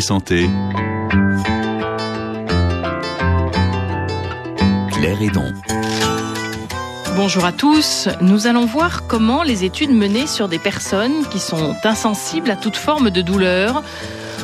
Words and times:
Santé. 0.00 0.48
Claire 4.92 5.22
Hédon. 5.22 5.52
Bonjour 7.16 7.44
à 7.44 7.52
tous. 7.52 8.08
Nous 8.20 8.46
allons 8.46 8.66
voir 8.66 9.06
comment 9.06 9.42
les 9.42 9.64
études 9.64 9.90
menées 9.90 10.26
sur 10.26 10.48
des 10.48 10.58
personnes 10.58 11.26
qui 11.30 11.40
sont 11.40 11.74
insensibles 11.84 12.50
à 12.50 12.56
toute 12.56 12.76
forme 12.76 13.10
de 13.10 13.22
douleur 13.22 13.82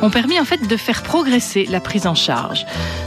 ont 0.02 0.10
permis 0.10 0.40
en 0.40 0.44
fait 0.44 0.66
de 0.66 0.76
faire 0.76 1.02
progresser 1.02 1.66
la 1.66 1.80
prise 1.80 2.06
en 2.06 2.14
charge. 2.14 2.66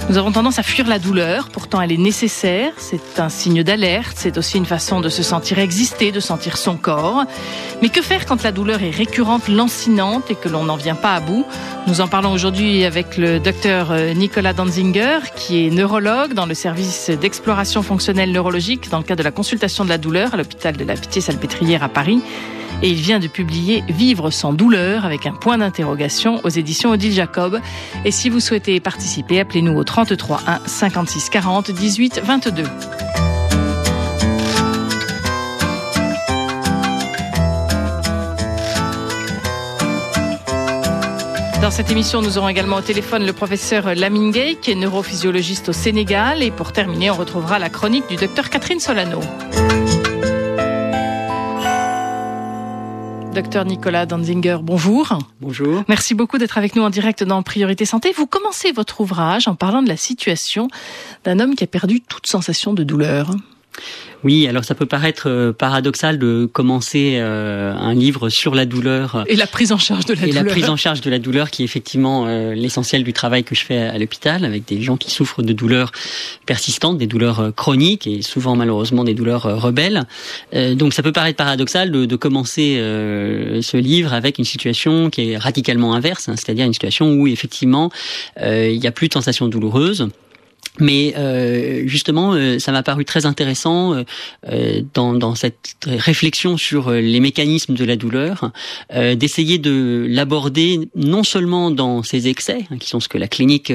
Nous 0.09 0.17
avons 0.17 0.31
tendance 0.31 0.57
à 0.57 0.63
fuir 0.63 0.87
la 0.87 0.99
douleur, 0.99 1.49
pourtant 1.49 1.81
elle 1.81 1.91
est 1.91 1.97
nécessaire, 1.97 2.71
c'est 2.77 3.19
un 3.19 3.27
signe 3.27 3.61
d'alerte, 3.61 4.15
c'est 4.15 4.37
aussi 4.37 4.57
une 4.57 4.65
façon 4.65 5.01
de 5.01 5.09
se 5.09 5.21
sentir 5.21 5.59
exister, 5.59 6.13
de 6.13 6.21
sentir 6.21 6.55
son 6.55 6.77
corps. 6.77 7.25
Mais 7.81 7.89
que 7.89 8.01
faire 8.01 8.25
quand 8.25 8.41
la 8.41 8.53
douleur 8.53 8.81
est 8.81 8.89
récurrente, 8.89 9.49
lancinante 9.49 10.31
et 10.31 10.35
que 10.35 10.47
l'on 10.47 10.63
n'en 10.63 10.77
vient 10.77 10.95
pas 10.95 11.13
à 11.13 11.19
bout? 11.19 11.45
Nous 11.87 11.99
en 11.99 12.07
parlons 12.07 12.31
aujourd'hui 12.31 12.85
avec 12.85 13.17
le 13.17 13.41
docteur 13.41 13.91
euh, 13.91 14.13
Nicolas 14.13 14.53
Danzinger, 14.53 15.19
qui 15.35 15.67
est 15.67 15.69
neurologue 15.71 16.33
dans 16.33 16.45
le 16.45 16.53
service 16.53 17.09
d'exploration 17.09 17.83
fonctionnelle 17.83 18.31
neurologique 18.31 18.89
dans 18.89 18.99
le 18.99 19.03
cadre 19.03 19.19
de 19.19 19.23
la 19.23 19.31
consultation 19.31 19.83
de 19.83 19.89
la 19.89 19.97
douleur 19.97 20.33
à 20.33 20.37
l'hôpital 20.37 20.77
de 20.77 20.85
la 20.85 20.93
Pitié-Salpêtrière 20.93 21.83
à 21.83 21.89
Paris 21.89 22.21
et 22.81 22.89
il 22.89 22.97
vient 22.97 23.19
de 23.19 23.27
publier 23.27 23.83
Vivre 23.87 24.29
sans 24.29 24.53
douleur 24.53 25.05
avec 25.05 25.25
un 25.25 25.33
point 25.33 25.57
d'interrogation 25.57 26.41
aux 26.43 26.49
éditions 26.49 26.91
Odile 26.91 27.11
Jacob. 27.13 27.59
Et 28.05 28.11
si 28.11 28.29
vous 28.29 28.39
souhaitez 28.39 28.79
participer, 28.79 29.39
appelez-nous 29.39 29.75
au 29.77 29.83
33 29.83 30.41
1 30.45 30.59
56 30.65 31.29
40 31.29 31.71
18 31.71 32.21
22. 32.23 32.63
Dans 41.61 41.71
cette 41.71 41.91
émission, 41.91 42.21
nous 42.21 42.37
aurons 42.37 42.47
également 42.47 42.77
au 42.77 42.81
téléphone 42.81 43.25
le 43.25 43.33
professeur 43.33 43.93
Lamine 43.93 44.31
Gay, 44.31 44.55
qui 44.61 44.71
est 44.71 44.75
neurophysiologiste 44.75 45.69
au 45.69 45.73
Sénégal. 45.73 46.41
Et 46.41 46.51
pour 46.51 46.71
terminer, 46.71 47.11
on 47.11 47.15
retrouvera 47.15 47.59
la 47.59 47.69
chronique 47.69 48.07
du 48.07 48.15
docteur 48.15 48.49
Catherine 48.49 48.79
Solano. 48.79 49.19
Docteur 53.37 53.65
Nicolas 53.65 54.07
Danzinger, 54.07 54.57
bonjour. 54.63 55.19
Bonjour. 55.41 55.83
Merci 55.87 56.15
beaucoup 56.15 56.39
d'être 56.39 56.57
avec 56.57 56.75
nous 56.75 56.81
en 56.81 56.89
direct 56.89 57.23
dans 57.23 57.43
Priorité 57.43 57.85
Santé. 57.85 58.11
Vous 58.11 58.25
commencez 58.25 58.71
votre 58.71 58.99
ouvrage 58.99 59.47
en 59.47 59.53
parlant 59.53 59.83
de 59.83 59.87
la 59.87 59.95
situation 59.95 60.69
d'un 61.23 61.39
homme 61.39 61.53
qui 61.53 61.63
a 61.63 61.67
perdu 61.67 62.01
toute 62.01 62.25
sensation 62.25 62.73
de 62.73 62.83
douleur. 62.83 63.29
Oui, 64.23 64.47
alors 64.47 64.65
ça 64.65 64.75
peut 64.75 64.85
paraître 64.85 65.29
euh, 65.29 65.53
paradoxal 65.53 66.17
de 66.17 66.49
commencer 66.51 67.17
euh, 67.17 67.73
un 67.73 67.93
livre 67.93 68.29
sur 68.29 68.55
la 68.55 68.65
douleur 68.65 69.23
et 69.27 69.35
la 69.35 69.45
prise 69.45 69.71
en 69.71 69.77
charge 69.77 70.05
de 70.05 70.13
la 70.13 70.23
et 70.23 70.27
douleur. 70.27 70.43
la 70.43 70.51
prise 70.51 70.69
en 70.69 70.75
charge 70.75 71.01
de 71.01 71.09
la 71.09 71.19
douleur 71.19 71.51
qui 71.51 71.61
est 71.61 71.65
effectivement 71.65 72.25
euh, 72.25 72.53
l'essentiel 72.53 73.03
du 73.03 73.13
travail 73.13 73.43
que 73.43 73.53
je 73.53 73.63
fais 73.63 73.77
à 73.77 73.97
l'hôpital 73.97 74.43
avec 74.43 74.65
des 74.65 74.81
gens 74.81 74.97
qui 74.97 75.11
souffrent 75.11 75.43
de 75.43 75.53
douleurs 75.53 75.91
persistantes, 76.45 76.97
des 76.97 77.07
douleurs 77.07 77.53
chroniques 77.55 78.07
et 78.07 78.21
souvent 78.21 78.55
malheureusement 78.55 79.03
des 79.03 79.13
douleurs 79.13 79.43
rebelles. 79.61 80.03
donc 80.75 80.93
ça 80.93 81.03
peut 81.03 81.11
paraître 81.11 81.37
paradoxal 81.37 81.91
de, 81.91 82.05
de 82.05 82.15
commencer 82.15 82.77
ce 82.77 83.77
livre 83.77 84.13
avec 84.13 84.39
une 84.39 84.45
situation 84.45 85.09
qui 85.09 85.31
est 85.31 85.37
radicalement 85.37 85.93
inverse, 85.93 86.29
hein, 86.29 86.35
c'est-à-dire 86.35 86.65
une 86.65 86.73
situation 86.73 87.11
où 87.13 87.27
effectivement 87.27 87.91
il 88.41 88.79
n'y 88.79 88.87
a 88.87 88.91
plus 88.91 89.07
de 89.07 89.13
sensations 89.13 89.47
douloureuses 89.47 90.09
mais 90.79 91.13
euh, 91.17 91.83
justement, 91.85 92.33
euh, 92.33 92.59
ça 92.59 92.71
m'a 92.71 92.83
paru 92.83 93.05
très 93.05 93.25
intéressant 93.25 93.93
euh, 94.49 94.81
dans, 94.93 95.13
dans, 95.13 95.35
cette 95.35 95.75
réflexion 95.85 96.57
sur 96.57 96.91
les 96.91 97.19
mécanismes 97.19 97.73
de 97.73 97.85
la 97.85 97.95
douleur, 97.95 98.51
d'essayer 98.93 99.57
de 99.57 100.05
l'aborder 100.09 100.89
non 100.95 101.23
seulement 101.23 101.71
dans 101.71 102.03
ses 102.03 102.27
excès, 102.27 102.65
hein, 102.71 102.77
qui 102.77 102.89
sont 102.89 102.99
ce 102.99 103.07
que 103.07 103.17
la 103.17 103.27
clinique 103.27 103.71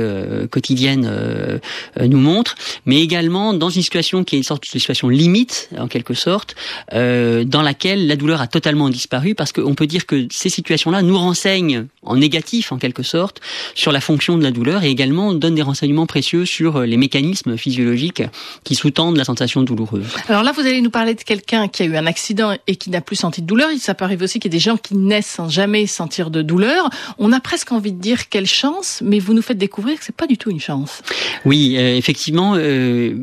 quotidienne 0.50 1.60
nous 2.00 2.18
montre, 2.18 2.56
mais 2.86 3.00
également 3.00 3.54
dans 3.54 3.70
une 3.70 3.82
situation 3.82 4.24
qui 4.24 4.36
est 4.36 4.38
une 4.38 4.44
sorte 4.44 4.64
de 4.64 4.68
situation 4.68 5.08
limite, 5.08 5.68
en 5.78 5.88
quelque 5.88 6.14
sorte, 6.14 6.56
dans 6.92 7.62
laquelle 7.62 8.06
la 8.06 8.16
douleur 8.16 8.40
a 8.40 8.46
totalement 8.46 8.88
disparu, 8.88 9.34
parce 9.34 9.52
qu'on 9.52 9.74
peut 9.74 9.86
dire 9.86 10.06
que 10.06 10.26
ces 10.30 10.48
situations-là 10.48 11.02
nous 11.02 11.18
renseignent 11.18 11.86
en 12.02 12.16
négatif, 12.16 12.72
en 12.72 12.78
quelque 12.78 13.02
sorte, 13.02 13.40
sur 13.74 13.92
la 13.92 14.00
fonction 14.00 14.36
de 14.36 14.42
la 14.42 14.50
douleur 14.50 14.82
et 14.82 14.90
également 14.90 15.32
donnent 15.34 15.54
des 15.54 15.62
renseignements 15.62 16.06
précieux 16.06 16.44
sur 16.44 16.80
les 16.80 16.91
mécanismes 16.96 17.56
physiologiques 17.56 18.22
qui 18.64 18.74
sous-tendent 18.74 19.16
la 19.16 19.24
sensation 19.24 19.62
douloureuse. 19.62 20.06
Alors 20.28 20.42
là, 20.42 20.52
vous 20.52 20.60
allez 20.60 20.80
nous 20.80 20.90
parler 20.90 21.14
de 21.14 21.22
quelqu'un 21.22 21.68
qui 21.68 21.82
a 21.82 21.86
eu 21.86 21.96
un 21.96 22.06
accident 22.06 22.56
et 22.66 22.76
qui 22.76 22.90
n'a 22.90 23.00
plus 23.00 23.16
senti 23.16 23.42
de 23.42 23.46
douleur. 23.46 23.70
Ça 23.78 23.94
peut 23.94 24.04
arriver 24.04 24.24
aussi 24.24 24.38
qu'il 24.38 24.52
y 24.52 24.54
ait 24.54 24.58
des 24.58 24.62
gens 24.62 24.76
qui 24.76 24.96
naissent 24.96 25.26
sans 25.26 25.48
jamais 25.48 25.86
sentir 25.86 26.30
de 26.30 26.42
douleur. 26.42 26.88
On 27.18 27.32
a 27.32 27.40
presque 27.40 27.72
envie 27.72 27.92
de 27.92 28.00
dire 28.00 28.28
quelle 28.28 28.46
chance, 28.46 29.00
mais 29.04 29.18
vous 29.18 29.34
nous 29.34 29.42
faites 29.42 29.58
découvrir 29.58 29.98
que 29.98 30.04
c'est 30.04 30.16
pas 30.16 30.26
du 30.26 30.38
tout 30.38 30.50
une 30.50 30.60
chance. 30.60 31.02
Oui, 31.44 31.76
euh, 31.76 31.96
effectivement. 31.96 32.54
Euh, 32.56 33.14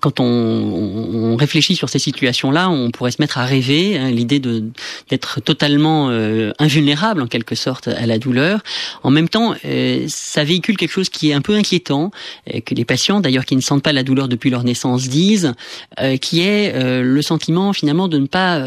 quand 0.00 0.20
on, 0.20 0.24
on, 0.24 1.36
réfléchit 1.36 1.76
sur 1.76 1.88
ces 1.88 1.98
situations-là, 1.98 2.70
on 2.70 2.90
pourrait 2.90 3.10
se 3.10 3.20
mettre 3.20 3.38
à 3.38 3.44
rêver 3.44 3.96
hein, 3.96 4.10
l'idée 4.10 4.38
de 4.38 4.64
d'être 5.08 5.40
totalement 5.40 6.10
euh, 6.10 6.52
invulnérable 6.58 7.22
en 7.22 7.26
quelque 7.26 7.54
sorte 7.54 7.88
à 7.88 8.06
la 8.06 8.18
douleur. 8.18 8.60
En 9.02 9.10
même 9.10 9.28
temps, 9.28 9.54
euh, 9.64 10.04
ça 10.08 10.44
véhicule 10.44 10.76
quelque 10.76 10.90
chose 10.92 11.08
qui 11.08 11.30
est 11.30 11.32
un 11.32 11.40
peu 11.40 11.54
inquiétant, 11.54 12.10
euh, 12.52 12.60
que 12.60 12.74
les 12.74 12.84
patients, 12.84 13.20
d'ailleurs 13.20 13.44
qui 13.44 13.56
ne 13.56 13.60
sentent 13.60 13.82
pas 13.82 13.92
la 13.92 14.02
douleur 14.02 14.28
depuis 14.28 14.50
leur 14.50 14.64
naissance, 14.64 15.08
disent, 15.08 15.52
qui 16.20 16.40
est 16.40 16.72
le 17.02 17.22
sentiment 17.22 17.72
finalement 17.72 18.08
de 18.08 18.18
ne 18.18 18.26
pas, 18.26 18.60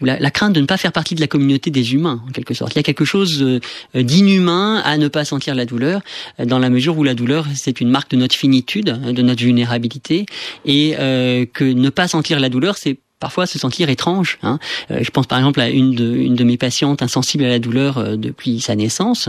ou 0.00 0.04
la, 0.04 0.18
la, 0.18 0.30
crainte 0.30 0.52
de 0.52 0.60
ne 0.60 0.66
pas 0.66 0.76
faire 0.76 0.92
partie 0.92 1.14
de 1.14 1.20
la 1.20 1.26
communauté 1.26 1.70
des 1.70 1.94
humains 1.94 2.22
en 2.28 2.32
quelque 2.32 2.54
sorte. 2.54 2.74
Il 2.74 2.76
y 2.76 2.80
a 2.80 2.82
quelque 2.82 3.04
chose 3.04 3.60
d'inhumain 3.94 4.80
à 4.84 4.96
ne 4.96 5.08
pas 5.08 5.24
sentir 5.24 5.54
la 5.54 5.64
douleur, 5.64 6.00
dans 6.38 6.58
la 6.58 6.70
mesure 6.70 6.96
où 6.98 7.04
la 7.04 7.14
douleur 7.14 7.46
c'est 7.54 7.80
une 7.80 7.90
marque 7.90 8.10
de 8.10 8.16
notre 8.16 8.34
finitude, 8.34 8.90
hein, 8.90 9.12
de 9.12 9.22
notre 9.22 9.42
vulnérabilité 9.42 10.23
et 10.64 10.94
euh, 10.98 11.46
que 11.52 11.64
ne 11.64 11.90
pas 11.90 12.08
sentir 12.08 12.40
la 12.40 12.48
douleur, 12.48 12.76
c'est 12.76 12.98
parfois 13.20 13.46
se 13.46 13.58
sentir 13.58 13.88
étrange. 13.88 14.38
Hein. 14.42 14.58
Euh, 14.90 14.98
je 15.02 15.10
pense 15.10 15.26
par 15.26 15.38
exemple 15.38 15.60
à 15.60 15.68
une 15.68 15.94
de, 15.94 16.14
une 16.14 16.34
de 16.34 16.44
mes 16.44 16.56
patientes 16.56 17.02
insensible 17.02 17.44
à 17.44 17.48
la 17.48 17.58
douleur 17.58 17.98
euh, 17.98 18.16
depuis 18.16 18.60
sa 18.60 18.74
naissance, 18.74 19.28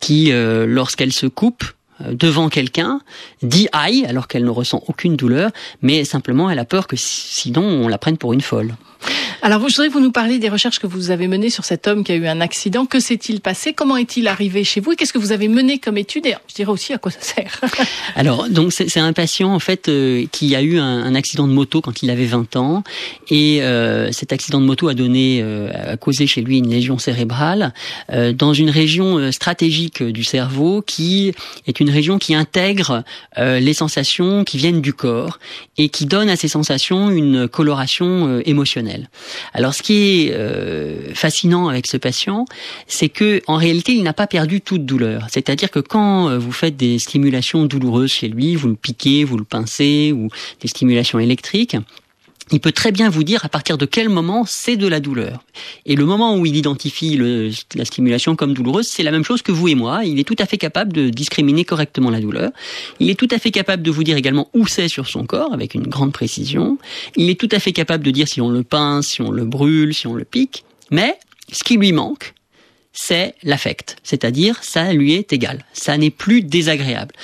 qui, 0.00 0.32
lorsqu'elle 0.32 1.12
se 1.12 1.26
coupe, 1.26 1.64
devant 2.10 2.48
quelqu'un, 2.48 3.00
dit 3.42 3.68
aïe 3.72 4.04
alors 4.06 4.26
qu'elle 4.26 4.44
ne 4.44 4.50
ressent 4.50 4.82
aucune 4.88 5.14
douleur, 5.14 5.50
mais 5.82 6.04
simplement 6.04 6.50
elle 6.50 6.58
a 6.58 6.64
peur 6.64 6.88
que 6.88 6.96
sinon 6.96 7.62
on 7.62 7.86
la 7.86 7.98
prenne 7.98 8.16
pour 8.16 8.32
une 8.32 8.40
folle. 8.40 8.74
Alors, 9.44 9.68
je 9.68 9.74
voudrais 9.74 9.88
vous 9.88 10.00
nous 10.00 10.12
parliez 10.12 10.38
des 10.38 10.48
recherches 10.48 10.78
que 10.78 10.86
vous 10.86 11.10
avez 11.10 11.26
menées 11.26 11.50
sur 11.50 11.64
cet 11.64 11.88
homme 11.88 12.04
qui 12.04 12.12
a 12.12 12.14
eu 12.14 12.26
un 12.28 12.40
accident. 12.40 12.86
Que 12.86 13.00
s'est-il 13.00 13.40
passé? 13.40 13.72
Comment 13.72 13.96
est-il 13.96 14.28
arrivé 14.28 14.62
chez 14.62 14.80
vous? 14.80 14.92
Et 14.92 14.96
qu'est-ce 14.96 15.12
que 15.12 15.18
vous 15.18 15.32
avez 15.32 15.48
mené 15.48 15.78
comme 15.78 15.98
étude? 15.98 16.26
Et 16.26 16.34
je 16.48 16.54
dirais 16.54 16.70
aussi 16.70 16.92
à 16.92 16.98
quoi 16.98 17.10
ça 17.10 17.20
sert. 17.20 17.60
Alors, 18.14 18.48
donc 18.48 18.72
c'est 18.72 19.00
un 19.00 19.12
patient 19.12 19.52
en 19.52 19.58
fait 19.58 19.88
euh, 19.88 20.26
qui 20.30 20.54
a 20.54 20.62
eu 20.62 20.78
un, 20.78 21.14
accident 21.14 21.48
de 21.48 21.52
moto 21.52 21.80
quand 21.80 22.02
il 22.02 22.10
avait 22.10 22.26
20 22.26 22.56
ans, 22.56 22.84
et 23.28 23.62
euh, 23.62 24.12
cet 24.12 24.32
accident 24.32 24.60
de 24.60 24.66
moto 24.66 24.88
a 24.88 24.94
donné, 24.94 25.40
euh, 25.42 25.92
a 25.92 25.96
causé 25.96 26.26
chez 26.26 26.40
lui 26.40 26.58
une 26.58 26.70
lésion 26.70 26.98
cérébrale 26.98 27.74
dans 28.34 28.54
une 28.54 28.70
région 28.70 29.30
stratégique 29.32 30.02
du 30.02 30.24
cerveau 30.24 30.82
qui 30.82 31.32
est 31.66 31.80
une 31.80 31.90
région 31.90 32.18
qui 32.18 32.34
intègre 32.34 33.04
les 33.36 33.74
sensations 33.74 34.44
qui 34.44 34.56
viennent 34.56 34.80
du 34.80 34.92
corps 34.92 35.38
et 35.78 35.88
qui 35.88 36.06
donne 36.06 36.28
à 36.28 36.36
ces 36.36 36.48
sensations 36.48 37.10
une 37.10 37.48
coloration 37.48 38.40
émotionnelle. 38.44 38.91
Alors, 39.52 39.74
ce 39.74 39.82
qui 39.82 40.26
est 40.26 40.32
euh, 40.32 41.14
fascinant 41.14 41.68
avec 41.68 41.86
ce 41.86 41.96
patient, 41.96 42.44
c'est 42.86 43.08
que 43.08 43.42
en 43.46 43.56
réalité, 43.56 43.92
il 43.92 44.02
n'a 44.02 44.12
pas 44.12 44.26
perdu 44.26 44.60
toute 44.60 44.84
douleur. 44.84 45.26
C'est-à-dire 45.30 45.70
que 45.70 45.80
quand 45.80 46.28
euh, 46.28 46.38
vous 46.38 46.52
faites 46.52 46.76
des 46.76 46.98
stimulations 46.98 47.64
douloureuses 47.64 48.12
chez 48.12 48.28
lui, 48.28 48.54
vous 48.54 48.68
le 48.68 48.76
piquez, 48.76 49.24
vous 49.24 49.36
le 49.36 49.44
pincez, 49.44 50.12
ou 50.12 50.28
des 50.60 50.68
stimulations 50.68 51.18
électriques, 51.18 51.76
il 52.50 52.60
peut 52.60 52.72
très 52.72 52.92
bien 52.92 53.08
vous 53.08 53.22
dire 53.22 53.44
à 53.44 53.48
partir 53.48 53.78
de 53.78 53.86
quel 53.86 54.08
moment 54.08 54.44
c'est 54.46 54.76
de 54.76 54.86
la 54.86 55.00
douleur. 55.00 55.44
Et 55.86 55.94
le 55.94 56.04
moment 56.04 56.36
où 56.36 56.44
il 56.44 56.56
identifie 56.56 57.18
la 57.74 57.84
stimulation 57.84 58.36
comme 58.36 58.52
douloureuse, 58.52 58.88
c'est 58.88 59.02
la 59.02 59.10
même 59.10 59.24
chose 59.24 59.42
que 59.42 59.52
vous 59.52 59.68
et 59.68 59.74
moi. 59.74 60.04
Il 60.04 60.18
est 60.18 60.24
tout 60.24 60.36
à 60.38 60.46
fait 60.46 60.58
capable 60.58 60.92
de 60.92 61.08
discriminer 61.08 61.64
correctement 61.64 62.10
la 62.10 62.20
douleur. 62.20 62.50
Il 63.00 63.10
est 63.10 63.14
tout 63.14 63.28
à 63.30 63.38
fait 63.38 63.50
capable 63.50 63.82
de 63.82 63.90
vous 63.90 64.04
dire 64.04 64.16
également 64.16 64.48
où 64.54 64.66
c'est 64.66 64.88
sur 64.88 65.08
son 65.08 65.24
corps 65.24 65.52
avec 65.52 65.74
une 65.74 65.86
grande 65.86 66.12
précision. 66.12 66.78
Il 67.16 67.30
est 67.30 67.38
tout 67.38 67.48
à 67.52 67.58
fait 67.58 67.72
capable 67.72 68.04
de 68.04 68.10
dire 68.10 68.28
si 68.28 68.40
on 68.40 68.50
le 68.50 68.64
pince, 68.64 69.08
si 69.08 69.22
on 69.22 69.30
le 69.30 69.44
brûle, 69.44 69.94
si 69.94 70.06
on 70.06 70.14
le 70.14 70.24
pique. 70.24 70.64
Mais 70.90 71.16
ce 71.52 71.64
qui 71.64 71.76
lui 71.76 71.92
manque, 71.92 72.34
c'est 72.92 73.34
l'affect, 73.42 73.96
c'est-à-dire 74.02 74.58
ça 74.62 74.92
lui 74.92 75.14
est 75.14 75.32
égal, 75.32 75.64
ça 75.72 75.96
n'est 75.96 76.10
plus 76.10 76.42
désagréable. 76.42 77.14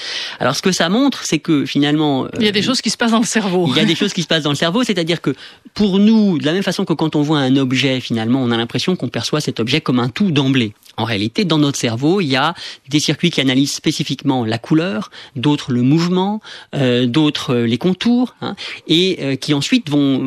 Alors 0.40 0.56
ce 0.56 0.62
que 0.62 0.72
ça 0.72 0.88
montre, 0.88 1.24
c'est 1.24 1.38
que 1.38 1.66
finalement... 1.66 2.26
Il 2.38 2.44
y 2.44 2.48
a 2.48 2.52
des 2.52 2.60
euh, 2.60 2.62
choses 2.62 2.80
qui 2.80 2.88
se 2.88 2.96
passent 2.96 3.10
dans 3.10 3.20
le 3.20 3.26
cerveau. 3.26 3.66
Il 3.68 3.76
y 3.76 3.80
a 3.80 3.84
des 3.84 3.94
choses 3.94 4.14
qui 4.14 4.22
se 4.22 4.26
passent 4.26 4.44
dans 4.44 4.50
le 4.50 4.56
cerveau, 4.56 4.82
c'est-à-dire 4.82 5.20
que 5.20 5.34
pour 5.74 5.98
nous, 5.98 6.38
de 6.38 6.46
la 6.46 6.52
même 6.52 6.62
façon 6.62 6.86
que 6.86 6.94
quand 6.94 7.16
on 7.16 7.22
voit 7.22 7.38
un 7.38 7.56
objet, 7.56 8.00
finalement, 8.00 8.42
on 8.42 8.50
a 8.50 8.56
l'impression 8.56 8.96
qu'on 8.96 9.08
perçoit 9.08 9.42
cet 9.42 9.60
objet 9.60 9.80
comme 9.82 9.98
un 9.98 10.08
tout 10.08 10.30
d'emblée. 10.30 10.72
En 10.96 11.04
réalité, 11.04 11.44
dans 11.44 11.58
notre 11.58 11.78
cerveau, 11.78 12.20
il 12.20 12.28
y 12.28 12.36
a 12.36 12.54
des 12.88 12.98
circuits 12.98 13.30
qui 13.30 13.40
analysent 13.40 13.74
spécifiquement 13.74 14.44
la 14.44 14.58
couleur, 14.58 15.10
d'autres 15.36 15.70
le 15.70 15.82
mouvement, 15.82 16.40
euh, 16.74 17.06
d'autres 17.06 17.54
euh, 17.54 17.66
les 17.66 17.78
contours, 17.78 18.34
hein, 18.40 18.56
et 18.88 19.36
qui 19.40 19.54
ensuite 19.54 19.90
vont 19.90 20.20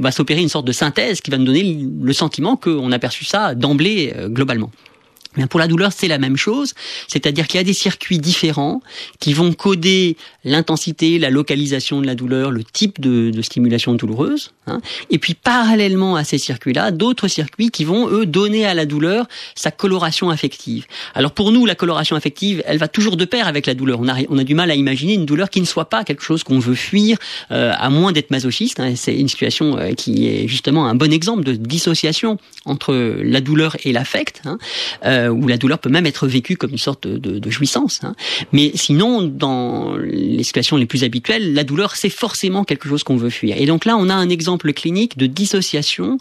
va 0.00 0.12
s'opérer 0.12 0.40
une 0.40 0.48
sorte 0.48 0.66
de 0.66 0.72
synthèse 0.72 1.20
qui 1.20 1.30
va 1.30 1.38
nous 1.38 1.44
donner 1.44 1.86
le 2.00 2.12
sentiment 2.12 2.56
qu'on 2.56 2.92
a 2.92 2.98
perçu 2.98 3.24
ça 3.24 3.54
d'emblée 3.54 4.14
globalement. 4.28 4.70
Mais 5.36 5.46
pour 5.46 5.60
la 5.60 5.66
douleur, 5.66 5.92
c'est 5.92 6.08
la 6.08 6.18
même 6.18 6.36
chose, 6.36 6.74
c'est-à-dire 7.08 7.46
qu'il 7.46 7.58
y 7.58 7.60
a 7.60 7.64
des 7.64 7.74
circuits 7.74 8.18
différents 8.18 8.80
qui 9.20 9.32
vont 9.32 9.52
coder 9.52 10.16
l'intensité, 10.44 11.18
la 11.18 11.30
localisation 11.30 12.00
de 12.00 12.06
la 12.06 12.14
douleur, 12.14 12.50
le 12.50 12.64
type 12.64 13.00
de, 13.00 13.30
de 13.30 13.42
stimulation 13.42 13.94
douloureuse, 13.94 14.52
hein. 14.66 14.80
et 15.10 15.18
puis 15.18 15.34
parallèlement 15.34 16.16
à 16.16 16.24
ces 16.24 16.38
circuits-là, 16.38 16.90
d'autres 16.90 17.28
circuits 17.28 17.70
qui 17.70 17.84
vont 17.84 18.08
eux 18.08 18.26
donner 18.26 18.64
à 18.66 18.74
la 18.74 18.86
douleur 18.86 19.26
sa 19.54 19.70
coloration 19.70 20.30
affective. 20.30 20.86
Alors 21.14 21.32
pour 21.32 21.52
nous, 21.52 21.66
la 21.66 21.74
coloration 21.74 22.16
affective, 22.16 22.62
elle 22.66 22.78
va 22.78 22.88
toujours 22.88 23.16
de 23.16 23.24
pair 23.24 23.46
avec 23.46 23.66
la 23.66 23.74
douleur. 23.74 24.00
On 24.00 24.08
a, 24.08 24.16
on 24.28 24.38
a 24.38 24.44
du 24.44 24.54
mal 24.54 24.70
à 24.70 24.74
imaginer 24.74 25.14
une 25.14 25.26
douleur 25.26 25.50
qui 25.50 25.60
ne 25.60 25.66
soit 25.66 25.88
pas 25.88 26.04
quelque 26.04 26.22
chose 26.22 26.44
qu'on 26.44 26.58
veut 26.58 26.74
fuir, 26.74 27.18
euh, 27.50 27.72
à 27.76 27.90
moins 27.90 28.12
d'être 28.12 28.30
masochiste. 28.30 28.80
Hein. 28.80 28.94
C'est 28.96 29.16
une 29.16 29.28
situation 29.28 29.78
euh, 29.78 29.92
qui 29.92 30.28
est 30.28 30.48
justement 30.48 30.86
un 30.86 30.94
bon 30.94 31.12
exemple 31.12 31.44
de 31.44 31.52
dissociation 31.52 32.38
entre 32.64 32.94
la 32.94 33.40
douleur 33.40 33.76
et 33.84 33.92
l'affect. 33.92 34.42
Hein. 34.44 34.58
Euh, 35.04 35.23
euh, 35.24 35.28
où 35.28 35.48
la 35.48 35.56
douleur 35.56 35.78
peut 35.78 35.88
même 35.88 36.06
être 36.06 36.26
vécue 36.26 36.56
comme 36.56 36.70
une 36.70 36.78
sorte 36.78 37.06
de, 37.06 37.38
de, 37.38 37.50
jouissance. 37.50 38.00
Hein. 38.02 38.14
Mais 38.52 38.72
sinon, 38.74 39.22
dans 39.22 39.96
les 39.96 40.42
situations 40.42 40.76
les 40.76 40.86
plus 40.86 41.04
habituelles, 41.04 41.54
la 41.54 41.64
douleur, 41.64 41.96
c'est 41.96 42.10
forcément 42.10 42.64
quelque 42.64 42.88
chose 42.88 43.04
qu'on 43.04 43.16
veut 43.16 43.30
fuir. 43.30 43.56
Et 43.58 43.66
donc 43.66 43.84
là, 43.84 43.96
on 43.96 44.08
a 44.08 44.14
un 44.14 44.28
exemple 44.28 44.72
clinique 44.72 45.16
de 45.18 45.26
dissociation 45.26 46.18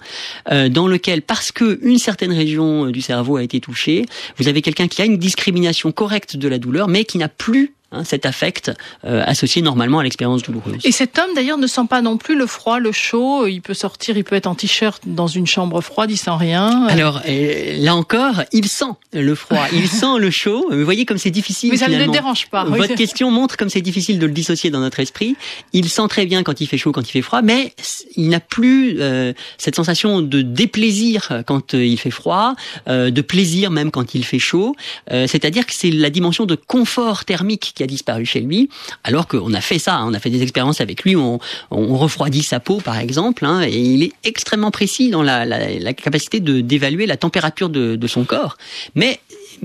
euh, 0.52 0.70
dans 0.70 0.88
lequel, 0.88 1.22
parce 1.22 1.52
que 1.52 1.80
une 1.82 2.00
certaine 2.00 2.32
région 2.32 2.88
du 2.88 3.02
cerveau 3.02 3.38
a 3.38 3.44
été 3.44 3.60
touchée, 3.60 4.06
vous 4.38 4.48
avez 4.48 4.62
quelqu'un 4.62 4.88
qui 4.88 5.02
a 5.02 5.06
une 5.06 5.18
discrimination 5.18 5.92
correcte 5.92 6.38
de 6.38 6.48
la 6.48 6.60
douleur, 6.60 6.88
mais 6.88 7.06
qui 7.06 7.18
n'a 7.18 7.30
plus 7.30 7.74
Hein, 7.94 8.04
cet 8.04 8.26
affect 8.26 8.72
euh, 9.06 9.24
associé 9.26 9.62
normalement 9.62 10.00
à 10.00 10.04
l'expérience 10.04 10.42
douloureuse. 10.42 10.80
Et 10.84 10.92
cet 10.92 11.20
homme 11.20 11.30
d'ailleurs 11.36 11.60
ne 11.60 11.68
sent 11.68 11.86
pas 11.88 12.02
non 12.02 12.18
plus 12.18 12.36
le 12.36 12.48
froid, 12.48 12.80
le 12.80 12.92
chaud. 12.92 13.46
Il 13.46 13.62
peut 13.62 13.76
sortir, 13.76 14.18
il 14.18 14.24
peut 14.24 14.36
être 14.36 14.48
en 14.48 14.56
t-shirt 14.56 15.04
dans 15.06 15.28
une 15.28 15.46
chambre 15.46 15.80
froide, 15.82 16.10
il 16.10 16.18
sent 16.18 16.32
rien. 16.32 16.88
Alors 16.88 17.22
euh, 17.28 17.78
là 17.78 17.96
encore, 17.96 18.42
il 18.52 18.68
sent 18.68 18.86
le 19.14 19.36
froid, 19.36 19.68
il 19.72 19.88
sent 19.90 20.18
le 20.18 20.32
chaud. 20.32 20.66
Vous 20.72 20.84
voyez 20.84 21.06
comme 21.06 21.20
c'est 21.20 21.30
difficile. 21.30 21.70
Mais 21.70 21.78
ça 21.78 21.88
ne 21.88 21.98
le 21.98 22.08
dérange 22.08 22.48
pas. 22.48 22.64
Votre 22.64 22.96
question 22.96 23.30
montre 23.30 23.58
comme 23.58 23.70
c'est 23.70 23.82
difficile 23.82 24.18
de 24.18 24.26
le 24.26 24.34
dissocier 24.34 24.72
dans 24.72 24.80
notre 24.80 25.00
esprit. 25.00 25.36
Il 25.72 25.88
sent 25.88 26.08
très 26.10 26.26
bien 26.26 26.42
quand 26.42 26.62
il 26.62 26.68
fait 26.68 26.80
chaud, 26.80 26.92
quand 26.92 27.08
il 27.08 27.12
fait 27.12 27.22
froid, 27.22 27.44
mais 27.44 27.74
il 28.16 28.30
n'a 28.30 28.40
plus 28.40 28.96
euh, 29.00 29.34
cette 29.60 29.76
sensation 29.76 30.22
de 30.22 30.42
déplaisir 30.42 31.44
quand 31.46 31.74
il 31.74 32.00
fait 32.00 32.10
froid, 32.10 32.56
de 32.88 33.22
plaisir 33.22 33.70
même 33.70 33.92
quand 33.92 34.16
il 34.16 34.26
fait 34.26 34.40
chaud. 34.40 34.76
C'est-à-dire 35.10 35.68
que 35.68 35.74
c'est 35.74 35.92
la 35.92 36.10
dimension 36.10 36.46
de 36.46 36.56
confort 36.56 37.26
thermique 37.26 37.74
qui 37.76 37.83
a 37.84 37.88
disparu 37.88 38.26
chez 38.26 38.40
lui, 38.40 38.70
alors 39.04 39.28
qu'on 39.28 39.54
a 39.54 39.62
fait 39.62 39.80
ça, 39.80 39.96
hein. 39.96 40.06
on 40.08 40.14
a 40.14 40.20
fait 40.20 40.30
des 40.30 40.42
expériences 40.42 40.82
avec 40.82 41.04
lui, 41.04 41.16
on, 41.16 41.40
refroidit 41.72 42.44
sa 42.44 42.60
peau 42.60 42.80
par 42.80 42.98
exemple, 42.98 43.46
hein, 43.46 43.62
et 43.62 43.78
il 43.78 44.04
est 44.04 44.14
extrêmement 44.24 44.72
précis 44.72 45.10
dans 45.10 45.24
la, 45.24 45.94
capacité 45.94 46.40
de 46.40 46.62
d'évaluer 46.62 47.06
la 47.06 47.18
température 47.18 47.70
de 47.70 48.08
son 48.08 48.24
corps. 48.24 48.58
Mais 48.96 49.20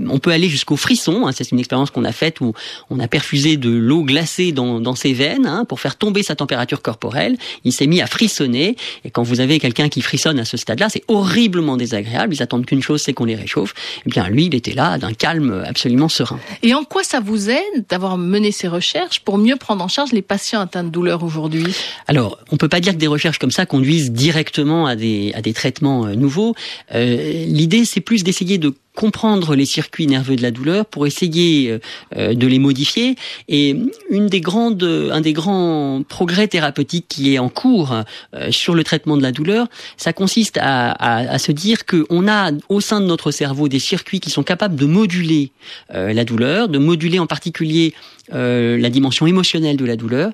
on 0.09 0.19
peut 0.19 0.31
aller 0.31 0.49
jusqu'au 0.49 0.77
frisson. 0.77 1.27
Hein, 1.27 1.33
c'est 1.33 1.51
une 1.51 1.59
expérience 1.59 1.91
qu'on 1.91 2.05
a 2.05 2.13
faite 2.13 2.41
où 2.41 2.53
on 2.91 2.99
a 3.01 3.09
perfusé 3.09 3.57
de 3.57 3.71
l'eau 3.71 4.03
glacée 4.03 4.53
dans, 4.53 4.81
dans 4.81 4.95
ses 4.95 5.13
veines 5.13 5.47
hein, 5.47 5.65
pour 5.65 5.81
faire 5.81 5.97
tomber 5.97 6.23
sa 6.23 6.35
température 6.35 6.83
corporelle. 6.83 7.37
Il 7.65 7.73
s'est 7.73 7.87
mis 7.87 8.01
à 8.01 8.07
frissonner. 8.07 8.77
Et 9.05 9.11
quand 9.11 9.23
vous 9.23 9.41
avez 9.41 9.59
quelqu'un 9.59 9.89
qui 9.89 10.03
frissonne 10.03 10.39
à 10.39 10.45
ce 10.45 10.57
stade-là, 10.57 10.89
c'est 10.89 11.05
horriblement 11.09 11.77
désagréable. 11.77 12.35
Ils 12.35 12.43
attendent 12.43 12.67
qu'une 12.67 12.83
chose, 12.83 13.03
c'est 13.03 13.13
qu'on 13.13 13.25
les 13.25 13.35
réchauffe. 13.35 13.75
Eh 14.07 14.11
bien, 14.11 14.29
lui, 14.29 14.47
il 14.47 14.55
était 14.55 14.75
là 14.75 14.99
d'un 14.99 15.13
calme 15.13 15.65
absolument 15.67 16.09
serein. 16.09 16.39
Et 16.63 16.75
en 16.75 16.85
quoi 16.85 17.03
ça 17.03 17.21
vous 17.21 17.51
aide 17.51 17.87
d'avoir 17.89 18.19
mené 18.19 18.53
ces 18.53 18.69
recherches 18.69 19.21
pour 19.21 19.39
mieux 19.39 19.57
prendre 19.57 19.85
en 19.85 19.89
charge 19.89 20.13
les 20.13 20.23
patients 20.23 20.61
atteints 20.61 20.85
de 20.85 20.91
douleur 20.91 21.23
aujourd'hui? 21.23 21.67
Alors, 22.07 22.39
on 22.51 22.57
peut 22.57 22.69
pas 22.69 22.81
dire 22.81 22.93
que 22.93 22.99
des 22.99 23.07
recherches 23.07 23.39
comme 23.39 23.51
ça 23.51 23.67
conduisent 23.67 24.13
directement 24.13 24.87
à 24.87 24.97
des, 24.97 25.33
à 25.35 25.43
des 25.43 25.53
traitements 25.53 26.07
euh, 26.07 26.15
nouveaux. 26.15 26.55
Euh, 26.95 27.45
L'idée, 27.47 27.85
c'est 27.85 28.01
plus 28.01 28.25
d'essayer 28.25 28.59
de 28.59 28.75
comprendre 28.99 29.55
les 29.55 29.65
circuits 29.65 30.09
nerveux 30.09 30.35
de 30.35 30.43
la 30.43 30.51
douleur 30.51 30.85
pour 30.85 31.07
essayer 31.07 31.71
euh, 31.71 31.79
euh, 32.17 32.35
de 32.35 32.49
les 32.49 32.59
modifier. 32.59 33.15
Et 33.47 33.77
une 34.11 34.27
des 34.27 34.41
grandes, 34.41 34.83
un 34.83 35.21
des 35.21 35.33
grands 35.33 36.03
progrès 36.03 36.49
thérapeutiques 36.49 37.07
qui 37.09 37.33
est 37.33 37.39
en 37.39 37.49
cours 37.49 37.95
euh, 37.95 38.51
sur 38.51 38.75
le 38.75 38.83
traitement 38.83 39.17
de 39.17 39.23
la 39.23 39.31
douleur, 39.31 39.69
ça 39.97 40.13
consiste 40.13 40.59
à, 40.61 40.91
à, 40.91 41.31
à 41.31 41.39
se 41.39 41.53
dire 41.53 41.87
qu'on 41.87 42.27
a 42.27 42.51
au 42.69 42.81
sein 42.81 43.01
de 43.01 43.07
notre 43.07 43.31
cerveau 43.31 43.69
des 43.69 43.79
circuits 43.79 44.19
qui 44.19 44.31
sont 44.31 44.43
capables 44.43 44.75
de 44.75 44.87
moduler 44.87 45.53
la 45.91 46.25
douleur, 46.25 46.69
de 46.69 46.79
moduler 46.79 47.21
en 47.21 47.27
particulier 47.27 47.95
la 48.33 48.91
dimension 48.91 49.27
émotionnelle 49.27 49.77
de 49.77 49.85
la 49.85 49.97
douleur 49.97 50.33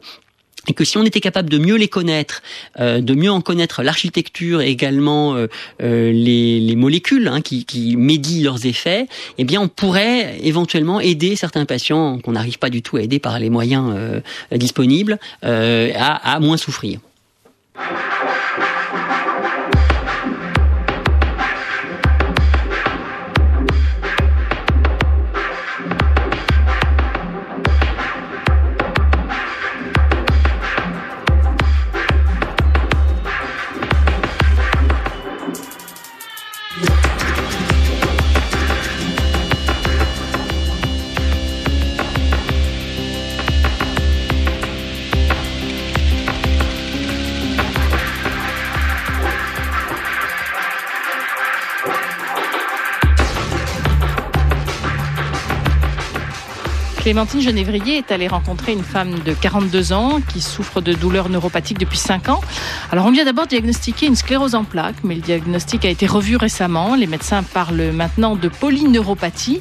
et 0.69 0.73
que 0.73 0.85
si 0.85 0.99
on 0.99 1.05
était 1.05 1.21
capable 1.21 1.51
de 1.51 1.59
mieux 1.59 1.77
les 1.77 1.89
connaître, 1.89 2.43
euh, 2.81 3.01
de 3.01 3.15
mieux 3.15 3.31
en 3.31 3.41
connaître 3.41 3.83
l'architecture 3.83 4.61
et 4.61 4.69
également 4.69 5.35
euh, 5.35 5.47
euh, 5.83 6.13
les, 6.13 6.61
les, 6.61 6.77
molécules 6.77 7.29
hein, 7.29 7.41
qui, 7.41 7.65
qui, 7.65 7.97
médient 7.97 8.45
leurs 8.45 8.67
effets, 8.67 9.07
eh 9.39 9.45
bien 9.45 9.61
on 9.61 9.69
pourrait 9.69 10.39
éventuellement 10.43 11.01
aider 11.01 11.37
certains 11.37 11.65
patients 11.65 12.19
qu'on 12.19 12.33
n'arrive 12.33 12.59
pas 12.59 12.71
du 12.71 12.83
tout 12.83 12.97
à 12.97 13.03
aider 13.03 13.19
par 13.19 13.39
les 13.39 13.51
moyens 13.51 13.95
disponibles 14.53 15.19
à, 15.43 16.35
à 16.35 16.41
moins 16.41 16.57
souffrir. 16.57 17.01
Clémentine 57.05 57.43
Genévrier 57.43 57.99
est 57.99 58.13
allée 58.13 58.29
rencontrer 58.29 58.73
une 58.73 58.83
femme 58.83 59.19
de 59.27 59.35
42 59.35 59.93
ans 59.93 60.21
qui 60.27 60.41
souffre 60.41 60.81
de 60.81 60.95
douleurs 60.95 61.29
neuropathiques 61.29 61.79
depuis 61.79 61.99
5 61.99 62.31
ans. 62.31 62.41
Alors 62.91 63.05
on 63.05 63.11
lui 63.11 63.21
a 63.21 63.27
d'abord 63.27 63.47
diagnostiqué 63.47 64.07
une 64.07 64.17
sclérose 64.17 64.55
en 64.55 64.65
plaques, 64.65 65.05
mais 65.05 65.15
le 65.15 65.21
diagnostic 65.21 65.85
a 65.85 65.91
été 65.91 66.07
revu 66.07 66.37
récemment. 66.37 66.95
Les 66.95 67.07
médecins 67.07 67.43
parlent 67.43 67.91
maintenant 67.93 68.37
de 68.37 68.49
polyneuropathie. 68.49 69.61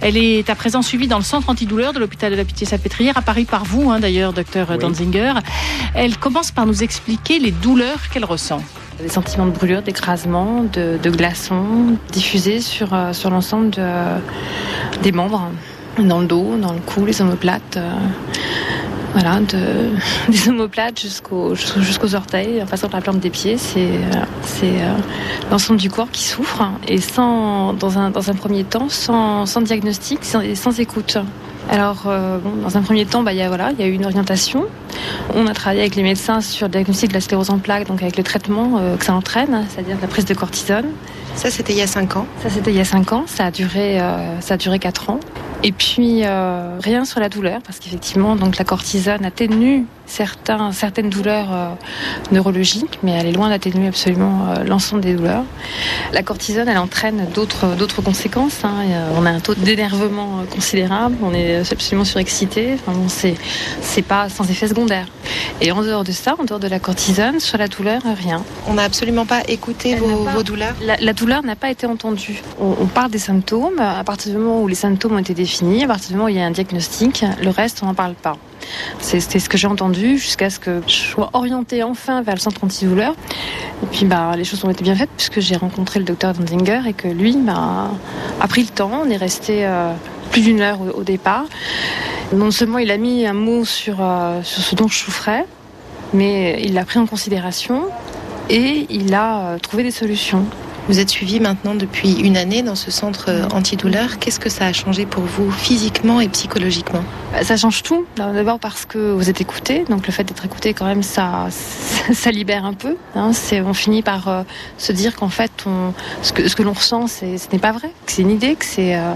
Elle 0.00 0.16
est 0.16 0.50
à 0.50 0.56
présent 0.56 0.82
suivie 0.82 1.06
dans 1.06 1.18
le 1.18 1.22
centre 1.22 1.48
antidouleur 1.48 1.92
de 1.92 2.00
l'hôpital 2.00 2.32
de 2.32 2.36
la 2.36 2.44
Pitié-Salpêtrière, 2.44 3.16
à 3.16 3.22
Paris 3.22 3.44
par 3.44 3.64
vous 3.64 3.92
hein, 3.92 4.00
d'ailleurs, 4.00 4.32
docteur 4.32 4.76
Danzinger. 4.76 5.34
Elle 5.94 6.16
commence 6.16 6.50
par 6.50 6.66
nous 6.66 6.82
expliquer 6.82 7.38
les 7.38 7.52
douleurs 7.52 8.08
qu'elle 8.12 8.24
ressent. 8.24 8.64
Des 9.00 9.08
sentiments 9.08 9.46
de 9.46 9.52
brûlure, 9.52 9.82
d'écrasement, 9.82 10.64
de, 10.64 10.98
de 11.00 11.10
glaçons 11.10 11.96
diffusés 12.10 12.60
sur, 12.60 12.94
euh, 12.94 13.12
sur 13.12 13.30
l'ensemble 13.30 13.70
de, 13.70 13.84
des 15.02 15.12
membres 15.12 15.52
dans 16.08 16.20
le 16.20 16.26
dos, 16.26 16.56
dans 16.60 16.72
le 16.72 16.80
cou, 16.80 17.04
les 17.04 17.20
omoplates. 17.22 17.76
Euh, 17.76 17.90
voilà, 19.12 19.40
de, 19.40 19.90
des 20.28 20.48
omoplates 20.48 21.00
jusqu'aux 21.00 21.54
jusqu'aux 21.54 22.14
orteils, 22.14 22.62
en 22.62 22.66
passant 22.66 22.88
par 22.88 23.00
la 23.00 23.04
plante 23.04 23.18
des 23.18 23.30
pieds, 23.30 23.58
c'est 23.58 23.80
euh, 23.80 24.24
c'est 24.42 24.66
euh, 24.66 24.94
l'ensemble 25.50 25.80
du 25.80 25.90
corps 25.90 26.10
qui 26.12 26.22
souffre 26.22 26.62
et 26.86 27.00
sans 27.00 27.72
dans 27.72 27.98
un 27.98 28.10
dans 28.10 28.30
un 28.30 28.34
premier 28.34 28.62
temps 28.62 28.88
sans, 28.88 29.46
sans 29.46 29.62
diagnostic, 29.62 30.24
sans, 30.24 30.42
sans 30.54 30.78
écoute. 30.78 31.18
Alors, 31.68 32.04
euh, 32.06 32.38
bon, 32.38 32.50
dans 32.62 32.76
un 32.76 32.82
premier 32.82 33.06
temps, 33.06 33.22
bah, 33.22 33.32
il 33.32 33.38
y 33.38 33.42
a 33.42 33.48
voilà, 33.48 33.70
il 33.72 33.80
y 33.80 33.82
a 33.84 33.86
eu 33.86 33.92
une 33.92 34.04
orientation. 34.04 34.66
On 35.34 35.46
a 35.46 35.54
travaillé 35.54 35.82
avec 35.82 35.94
les 35.94 36.02
médecins 36.02 36.40
sur 36.40 36.66
le 36.66 36.72
diagnostic 36.72 37.10
de 37.10 37.14
la 37.14 37.20
sclérose 37.20 37.50
en 37.50 37.58
plaques, 37.58 37.86
donc 37.86 38.02
avec 38.02 38.16
le 38.16 38.24
traitement 38.24 38.78
euh, 38.78 38.96
que 38.96 39.04
ça 39.04 39.14
entraîne, 39.14 39.66
c'est-à-dire 39.68 39.96
la 40.00 40.08
prise 40.08 40.24
de 40.24 40.34
cortisone. 40.34 40.86
Ça, 41.36 41.48
c'était 41.48 41.72
il 41.72 41.78
y 41.78 41.82
a 41.82 41.86
5 41.86 42.16
ans. 42.16 42.26
Ça, 42.42 42.50
c'était 42.50 42.72
il 42.72 42.76
y 42.76 42.80
a 42.80 42.84
5 42.84 43.12
ans. 43.12 43.24
Ça 43.26 43.46
a 43.46 43.50
duré, 43.52 44.00
euh, 44.00 44.40
ça 44.40 44.54
a 44.54 44.56
duré 44.56 44.80
4 44.80 45.10
ans. 45.10 45.20
Et 45.62 45.72
puis 45.72 46.22
euh, 46.24 46.78
rien 46.82 47.04
sur 47.04 47.20
la 47.20 47.28
douleur, 47.28 47.60
parce 47.62 47.78
qu'effectivement, 47.78 48.34
donc 48.34 48.56
la 48.56 48.64
cortisone 48.64 49.24
atténue 49.26 49.84
certains, 50.06 50.72
certaines 50.72 51.10
douleurs 51.10 51.52
euh, 51.52 51.68
neurologiques, 52.32 52.98
mais 53.02 53.12
elle 53.12 53.26
est 53.26 53.32
loin 53.32 53.50
d'atténuer 53.50 53.88
absolument 53.88 54.48
euh, 54.48 54.64
l'ensemble 54.64 55.02
des 55.02 55.14
douleurs. 55.14 55.44
La 56.14 56.22
cortisone, 56.22 56.66
elle 56.66 56.78
entraîne 56.78 57.26
d'autres 57.34 57.76
d'autres 57.76 58.00
conséquences. 58.00 58.64
Hein. 58.64 58.86
On 59.16 59.26
a 59.26 59.30
un 59.30 59.40
taux 59.40 59.54
d'énervement 59.54 60.44
considérable, 60.50 61.16
on 61.22 61.34
est 61.34 61.70
absolument 61.70 62.06
surexcité. 62.06 62.74
Enfin 62.74 62.92
bon, 62.92 63.08
c'est 63.08 63.34
c'est 63.82 64.02
pas 64.02 64.30
sans 64.30 64.50
effet 64.50 64.66
secondaire. 64.66 65.08
Et 65.62 65.72
en 65.72 65.82
dehors 65.82 66.04
de 66.04 66.12
ça, 66.12 66.36
en 66.38 66.44
dehors 66.44 66.58
de 66.58 66.68
la 66.68 66.78
cortisone, 66.78 67.38
sur 67.38 67.58
la 67.58 67.68
douleur, 67.68 68.00
rien. 68.02 68.42
On 68.66 68.74
n'a 68.74 68.84
absolument 68.84 69.26
pas 69.26 69.42
écouté 69.46 69.94
vos, 69.96 70.42
douleurs 70.42 70.74
la, 70.80 71.12
douleur 71.12 71.42
n'a 71.42 71.56
pas 71.56 71.70
été 71.70 71.86
entendue. 71.86 72.42
On, 72.58 72.86
parle 72.86 73.10
des 73.10 73.18
symptômes. 73.18 73.78
À 73.78 74.02
partir 74.04 74.32
du 74.32 74.38
moment 74.38 74.62
où 74.62 74.68
les 74.68 74.74
symptômes 74.74 75.14
ont 75.14 75.18
été 75.18 75.34
définis, 75.34 75.84
à 75.84 75.86
partir 75.86 76.08
du 76.08 76.14
moment 76.14 76.26
où 76.26 76.28
il 76.30 76.36
y 76.36 76.40
a 76.40 76.46
un 76.46 76.50
diagnostic, 76.50 77.24
le 77.42 77.50
reste, 77.50 77.80
on 77.82 77.86
n'en 77.86 77.94
parle 77.94 78.14
pas. 78.14 78.36
C'était 79.00 79.38
ce 79.38 79.48
que 79.48 79.58
j'ai 79.58 79.66
entendu 79.66 80.18
jusqu'à 80.18 80.48
ce 80.48 80.58
que 80.58 80.82
je 80.86 80.94
sois 80.94 81.30
orientée 81.32 81.82
enfin 81.82 82.22
vers 82.22 82.34
le 82.34 82.40
centre 82.40 82.64
antidouleur. 82.64 83.14
Et 83.82 83.86
puis 83.86 84.06
bah, 84.06 84.34
les 84.36 84.44
choses 84.44 84.64
ont 84.64 84.70
été 84.70 84.82
bien 84.82 84.94
faites 84.94 85.10
puisque 85.16 85.40
j'ai 85.40 85.56
rencontré 85.56 85.98
le 85.98 86.04
docteur 86.04 86.34
Danzinger 86.34 86.82
et 86.86 86.92
que 86.92 87.08
lui 87.08 87.36
bah, 87.36 87.90
a 88.40 88.48
pris 88.48 88.62
le 88.62 88.68
temps. 88.68 89.02
On 89.04 89.10
est 89.10 89.16
resté 89.16 89.66
euh, 89.66 89.92
plus 90.30 90.42
d'une 90.42 90.60
heure 90.60 90.78
au, 90.94 91.02
départ. 91.02 91.44
Non 92.32 92.50
seulement 92.50 92.78
il 92.78 92.90
a 92.90 92.96
mis 92.96 93.26
un 93.26 93.32
mot 93.32 93.64
sur, 93.64 93.98
euh, 94.00 94.42
sur 94.42 94.62
ce 94.62 94.74
dont 94.74 94.88
je 94.88 94.96
souffrais, 94.96 95.44
mais 96.14 96.60
il 96.62 96.74
l'a 96.74 96.84
pris 96.84 96.98
en 96.98 97.06
considération 97.06 97.88
et 98.48 98.86
il 98.90 99.12
a 99.14 99.40
euh, 99.40 99.58
trouvé 99.58 99.82
des 99.82 99.90
solutions. 99.90 100.44
Vous 100.90 100.98
êtes 100.98 101.10
suivi 101.10 101.38
maintenant 101.38 101.76
depuis 101.76 102.14
une 102.14 102.36
année 102.36 102.64
dans 102.64 102.74
ce 102.74 102.90
centre 102.90 103.26
euh, 103.28 103.46
antidouleur. 103.52 104.18
Qu'est-ce 104.18 104.40
que 104.40 104.48
ça 104.48 104.66
a 104.66 104.72
changé 104.72 105.06
pour 105.06 105.22
vous 105.22 105.48
physiquement 105.52 106.20
et 106.20 106.28
psychologiquement? 106.28 107.04
Bah, 107.32 107.44
Ça 107.44 107.56
change 107.56 107.84
tout. 107.84 108.06
D'abord 108.16 108.58
parce 108.58 108.86
que 108.86 109.12
vous 109.12 109.30
êtes 109.30 109.40
écouté. 109.40 109.84
Donc 109.88 110.08
le 110.08 110.12
fait 110.12 110.24
d'être 110.24 110.44
écouté, 110.44 110.74
quand 110.74 110.86
même, 110.86 111.04
ça, 111.04 111.46
ça 112.12 112.32
libère 112.32 112.64
un 112.64 112.72
peu. 112.72 112.96
Hein. 113.14 113.30
on 113.64 113.72
finit 113.72 114.02
par 114.02 114.26
euh, 114.26 114.42
se 114.78 114.90
dire 114.90 115.14
qu'en 115.14 115.28
fait, 115.28 115.52
on, 115.64 115.94
ce 116.22 116.32
que, 116.32 116.48
ce 116.48 116.56
que 116.56 116.64
l'on 116.64 116.72
ressent, 116.72 117.06
ce 117.06 117.24
n'est 117.24 117.60
pas 117.60 117.70
vrai. 117.70 117.92
Que 118.04 118.10
c'est 118.10 118.22
une 118.22 118.32
idée. 118.32 118.56
Que 118.56 118.64
c'est 118.64 118.96
euh, 118.96 119.14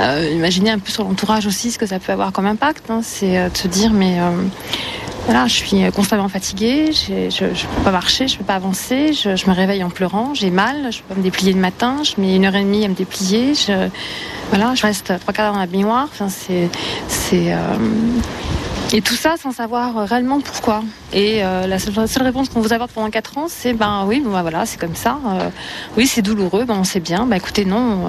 un 0.00 0.78
peu 0.80 0.90
sur 0.90 1.04
l'entourage 1.04 1.46
aussi 1.46 1.70
ce 1.70 1.78
que 1.78 1.86
ça 1.86 2.00
peut 2.00 2.10
avoir 2.10 2.32
comme 2.32 2.46
impact. 2.46 2.90
Hein. 2.90 3.02
C'est 3.04 3.50
de 3.50 3.56
se 3.56 3.68
dire 3.68 3.92
mais 3.92 4.18
je 5.28 5.52
suis 5.52 5.90
constamment 5.92 6.28
fatiguée, 6.28 6.90
je 6.92 7.44
ne 7.44 7.50
peux 7.50 7.82
pas 7.84 7.90
marcher, 7.90 8.28
je 8.28 8.34
ne 8.34 8.38
peux 8.38 8.44
pas 8.44 8.54
avancer, 8.54 9.12
je, 9.12 9.30
me 9.48 9.54
réveille 9.54 9.82
en 9.82 9.90
pleurant, 9.90 10.34
j'ai 10.34 10.50
mal, 10.50 10.90
je 10.90 10.98
ne 10.98 11.02
peux 11.02 11.08
pas 11.08 11.14
me 11.14 11.22
déplier 11.22 11.52
le 11.52 11.60
matin, 11.60 12.02
je 12.02 12.20
mets 12.20 12.36
une 12.36 12.44
heure 12.44 12.54
et 12.54 12.62
demie 12.62 12.84
à 12.84 12.88
me 12.88 12.94
déplier, 12.94 13.54
je, 13.54 13.88
voilà, 14.50 14.74
je 14.74 14.82
reste 14.82 15.18
trois 15.20 15.32
quarts 15.32 15.46
d'heure 15.46 15.54
dans 15.54 15.60
la 15.60 15.66
baignoire. 15.66 16.08
Enfin, 16.12 16.28
c'est, 16.28 16.68
c'est, 17.08 17.52
euh, 17.52 17.58
et 18.94 19.02
tout 19.02 19.16
ça 19.16 19.34
sans 19.36 19.50
savoir 19.50 19.98
euh, 19.98 20.04
réellement 20.04 20.40
pourquoi. 20.40 20.84
Et 21.12 21.44
euh, 21.44 21.66
la, 21.66 21.80
seule, 21.80 22.22
réponse 22.22 22.48
qu'on 22.48 22.60
vous 22.60 22.72
apporte 22.72 22.92
pendant 22.92 23.10
4 23.10 23.38
ans, 23.38 23.46
c'est 23.48 23.72
ben 23.72 24.04
oui, 24.06 24.22
ben, 24.24 24.40
voilà, 24.40 24.66
c'est 24.66 24.78
comme 24.78 24.94
ça. 24.94 25.18
Euh, 25.26 25.50
oui, 25.96 26.06
c'est 26.06 26.22
douloureux, 26.22 26.64
ben 26.64 26.76
on 26.78 26.84
sait 26.84 27.00
bien. 27.00 27.26
Ben 27.26 27.34
écoutez, 27.34 27.64
non, 27.64 28.04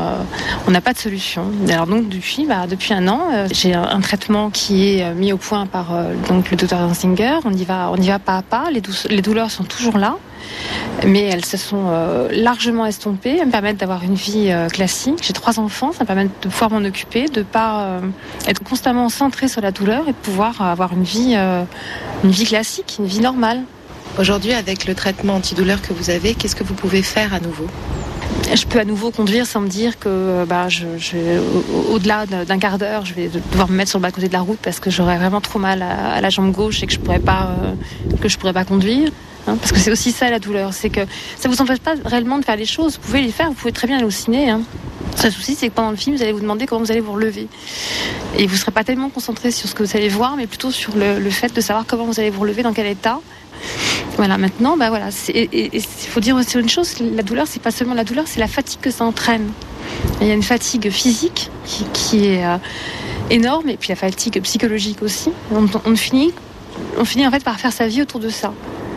on 0.67 0.71
n'a 0.71 0.81
pas 0.81 0.93
de 0.93 0.99
solution. 0.99 1.51
Alors 1.69 1.87
donc 1.87 2.07
depuis, 2.07 2.45
ben, 2.45 2.67
depuis 2.67 2.93
un 2.93 3.07
an, 3.07 3.47
j'ai 3.51 3.73
un, 3.73 3.99
traitement 3.99 4.51
qui 4.51 4.99
est 4.99 5.13
mis 5.15 5.33
au 5.33 5.37
point 5.37 5.65
par 5.65 5.87
donc 6.29 6.51
le 6.51 6.57
docteur 6.57 6.79
Danzinger. 6.79 7.39
On 7.45 7.51
y 7.51 7.65
va, 7.65 7.89
on 7.91 7.95
y 7.95 8.07
va 8.07 8.19
pas 8.19 8.37
à 8.37 8.41
pas. 8.43 8.65
Les 8.69 9.21
douleurs 9.21 9.49
sont 9.49 9.63
toujours 9.63 9.97
là 9.97 10.17
mais 11.05 11.23
elles 11.23 11.45
se 11.45 11.57
sont 11.57 11.91
largement 12.31 12.85
estompées. 12.85 13.37
Elles 13.39 13.47
me 13.47 13.51
permettent 13.51 13.77
d'avoir 13.77 14.03
une 14.03 14.15
vie 14.15 14.53
classique. 14.71 15.19
J'ai 15.21 15.33
trois 15.33 15.59
enfants, 15.59 15.91
ça 15.91 16.03
me 16.03 16.07
permet 16.07 16.25
de 16.25 16.49
pouvoir 16.49 16.71
m'en 16.71 16.85
occuper, 16.85 17.27
de 17.27 17.43
pas 17.43 17.99
être 18.47 18.63
constamment 18.63 19.09
centré 19.09 19.47
sur 19.47 19.61
la 19.61 19.71
douleur 19.71 20.03
et 20.07 20.11
de 20.11 20.17
pouvoir 20.17 20.61
avoir 20.61 20.93
une 20.93 21.03
vie, 21.03 21.33
euh, 21.35 21.63
une 22.23 22.31
vie 22.31 22.45
classique, 22.45 22.97
une 22.99 23.05
vie 23.05 23.19
normale. 23.19 23.63
Aujourd'hui, 24.19 24.53
avec 24.53 24.85
le 24.85 24.95
traitement 24.95 25.35
antidouleur 25.35 25.81
que 25.81 25.93
vous 25.93 26.09
avez, 26.09 26.35
qu'est-ce 26.35 26.55
que 26.55 26.63
vous 26.63 26.73
pouvez 26.73 27.03
faire 27.03 27.33
à 27.33 27.39
nouveau? 27.39 27.67
Je 28.53 28.65
peux 28.65 28.79
à 28.79 28.85
nouveau 28.85 29.11
conduire 29.11 29.45
sans 29.45 29.61
me 29.61 29.67
dire 29.67 29.97
que 29.99 30.45
bah, 30.45 30.69
je, 30.69 30.85
au-delà 31.91 32.25
d'un 32.25 32.59
quart 32.59 32.77
d'heure, 32.77 33.05
je 33.05 33.13
vais 33.13 33.27
devoir 33.27 33.69
me 33.69 33.75
mettre 33.75 33.89
sur 33.89 33.99
le 33.99 34.03
bas-côté 34.03 34.27
de 34.27 34.33
la 34.33 34.41
route 34.41 34.59
parce 34.61 34.79
que 34.79 34.89
j'aurais 34.89 35.17
vraiment 35.17 35.41
trop 35.41 35.59
mal 35.59 35.81
à, 35.81 36.21
la 36.21 36.29
jambe 36.29 36.51
gauche 36.51 36.81
et 36.83 36.87
que 36.87 36.93
je 36.93 36.99
pourrais 36.99 37.19
pas 37.19 37.49
euh, 37.63 38.17
que 38.21 38.29
je 38.29 38.37
pourrais 38.37 38.53
pas 38.53 38.65
conduire. 38.65 39.11
Hein. 39.47 39.57
parce 39.59 39.71
que 39.71 39.79
c'est 39.79 39.91
aussi 39.91 40.11
ça 40.11 40.29
la 40.29 40.39
douleur, 40.39 40.73
c'est 40.73 40.89
que 40.89 41.01
ça 41.37 41.49
vous 41.49 41.61
empêche 41.61 41.79
pas 41.79 41.93
réellement 42.03 42.39
de 42.39 42.45
faire 42.45 42.55
les 42.55 42.65
choses. 42.65 42.95
Vous 42.95 43.07
pouvez 43.07 43.21
les 43.21 43.31
faire, 43.31 43.47
vous 43.47 43.53
pouvez 43.53 43.71
très 43.71 43.87
bien 43.87 43.97
aller 43.97 44.05
au 44.05 44.11
ciné. 44.11 44.49
Hein. 44.49 44.61
Le 45.23 45.31
souci, 45.31 45.55
c'est 45.55 45.69
que 45.69 45.73
pendant 45.73 45.91
le 45.91 45.97
film, 45.97 46.15
vous 46.15 46.21
allez 46.21 46.33
vous 46.33 46.41
demander 46.41 46.65
comment 46.65 46.81
vous 46.81 46.91
allez 46.91 46.99
vous 46.99 47.13
relever. 47.13 47.47
Et 48.37 48.45
vous 48.47 48.53
ne 48.53 48.59
serez 48.59 48.71
pas 48.71 48.83
tellement 48.83 49.09
concentré 49.09 49.49
sur 49.51 49.69
ce 49.69 49.73
que 49.73 49.83
vous 49.83 49.95
allez 49.95 50.09
voir, 50.09 50.35
mais 50.35 50.45
plutôt 50.45 50.71
sur 50.71 50.93
le, 50.95 51.29
fait 51.29 51.53
de 51.53 51.61
savoir 51.61 51.85
comment 51.87 52.05
vous 52.05 52.19
allez 52.19 52.29
vous 52.29 52.41
relever, 52.41 52.63
dans 52.63 52.73
quel 52.73 52.87
état. 52.87 53.19
Voilà, 54.17 54.37
maintenant, 54.37 54.77
bah 54.77 54.89
voilà, 54.89 55.09
il 55.33 55.81
faut 55.81 56.19
dire 56.19 56.35
aussi 56.35 56.57
une 56.59 56.69
chose, 56.69 56.95
la 56.99 57.23
douleur, 57.23 57.47
c'est 57.47 57.61
pas 57.61 57.71
seulement 57.71 57.93
la 57.93 58.03
douleur, 58.03 58.25
c'est 58.27 58.39
la 58.39 58.47
fatigue 58.47 58.79
que 58.81 58.91
ça 58.91 59.03
entraîne. 59.03 59.49
Il 60.21 60.27
y 60.27 60.31
a 60.31 60.33
une 60.33 60.43
fatigue 60.43 60.89
physique 60.89 61.49
qui, 61.93 62.25
est 62.25 62.45
euh, 62.45 62.57
énorme, 63.29 63.69
et 63.69 63.77
puis 63.77 63.89
la 63.89 63.95
fatigue 63.95 64.41
psychologique 64.41 65.01
aussi. 65.01 65.31
on, 65.51 65.95
finit, 65.95 66.33
on 66.97 67.05
finit 67.05 67.25
en 67.25 67.31
fait 67.31 67.43
par 67.43 67.59
faire 67.59 67.73
sa 67.73 67.87
vie 67.87 68.01
autour 68.01 68.19
de 68.19 68.29
ça. 68.29 68.53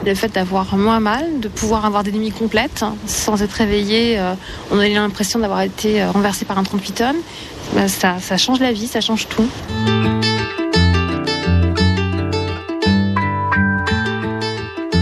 Le 0.09 0.15
fait 0.15 0.29
d'avoir 0.29 0.75
moins 0.79 1.01
mal, 1.01 1.39
de 1.39 1.49
pouvoir 1.49 1.85
avoir 1.85 2.03
des 2.03 2.13
nuits 2.13 2.31
complètes 2.31 2.83
hein, 2.83 2.95
sans 3.05 3.43
être 3.43 3.53
réveillé, 3.53 4.19
euh, 4.19 4.33
on 4.71 4.79
a 4.79 4.89
l'impression 4.89 5.39
d'avoir 5.39 5.61
été 5.61 6.01
euh, 6.01 6.11
renversé 6.11 6.47
par 6.47 6.57
un 6.57 6.63
38 6.63 6.93
tonnes, 6.93 7.17
bah, 7.75 7.89
ça, 7.89 8.17
ça 8.19 8.39
change 8.39 8.59
la 8.59 8.73
vie, 8.73 8.87
ça 8.87 9.03
change 9.03 9.29
tout. 9.29 9.47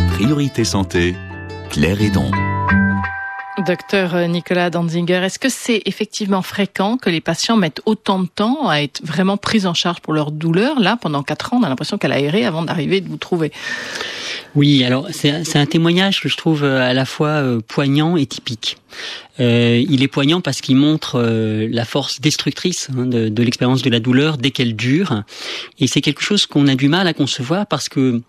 Priorité 0.09 0.65
santé, 0.65 1.15
Claire 1.71 2.03
Edon. 2.03 2.33
Docteur 3.67 4.29
Nicolas 4.29 4.71
Danzinger, 4.71 5.25
est-ce 5.25 5.39
que 5.39 5.49
c'est 5.49 5.83
effectivement 5.87 6.43
fréquent 6.43 6.97
que 6.97 7.11
les 7.11 7.21
patients 7.21 7.57
mettent 7.57 7.81
autant 7.85 8.21
de 8.21 8.29
temps 8.29 8.69
à 8.69 8.77
être 8.77 9.01
vraiment 9.05 9.37
pris 9.37 9.67
en 9.67 9.75
charge 9.75 10.01
pour 10.01 10.13
leur 10.13 10.31
douleur 10.31 10.79
Là, 10.79 10.97
pendant 11.01 11.23
quatre 11.23 11.53
ans, 11.53 11.59
on 11.61 11.63
a 11.65 11.69
l'impression 11.69 11.99
qu'elle 11.99 12.13
a 12.13 12.21
erré 12.21 12.45
avant 12.45 12.63
d'arriver 12.63 13.01
de 13.01 13.09
vous 13.09 13.17
trouver? 13.17 13.51
Oui, 14.55 14.85
alors 14.85 15.09
c'est 15.11 15.57
un 15.57 15.67
témoignage 15.67 16.23
que 16.23 16.29
je 16.29 16.37
trouve 16.37 16.65
euh, 16.65 16.81
à 16.81 16.95
la 16.95 17.05
fois 17.05 17.29
euh, 17.29 17.61
poignant 17.61 18.17
et 18.17 18.25
typique. 18.25 18.79
Euh, 19.39 19.85
il 19.87 20.03
est 20.03 20.09
poignant 20.09 20.41
parce 20.41 20.63
qu'il 20.63 20.77
montre 20.77 21.21
la 21.21 21.85
force 21.85 22.21
destructrice 22.21 22.89
hein, 22.97 23.05
de 23.07 23.43
l'expérience 23.43 23.83
de 23.83 23.91
la 23.91 24.01
douleur 24.01 24.39
dès 24.39 24.51
qu'elle 24.51 24.75
dure, 24.75 25.25
et 25.79 25.87
c'est 25.87 26.01
quelque 26.01 26.23
chose 26.23 26.47
qu'on 26.47 26.69
a 26.69 26.75
du 26.75 26.89
mal 26.89 27.07
à 27.07 27.13
concevoir 27.13 27.67
parce 27.67 27.91
que 27.91 28.23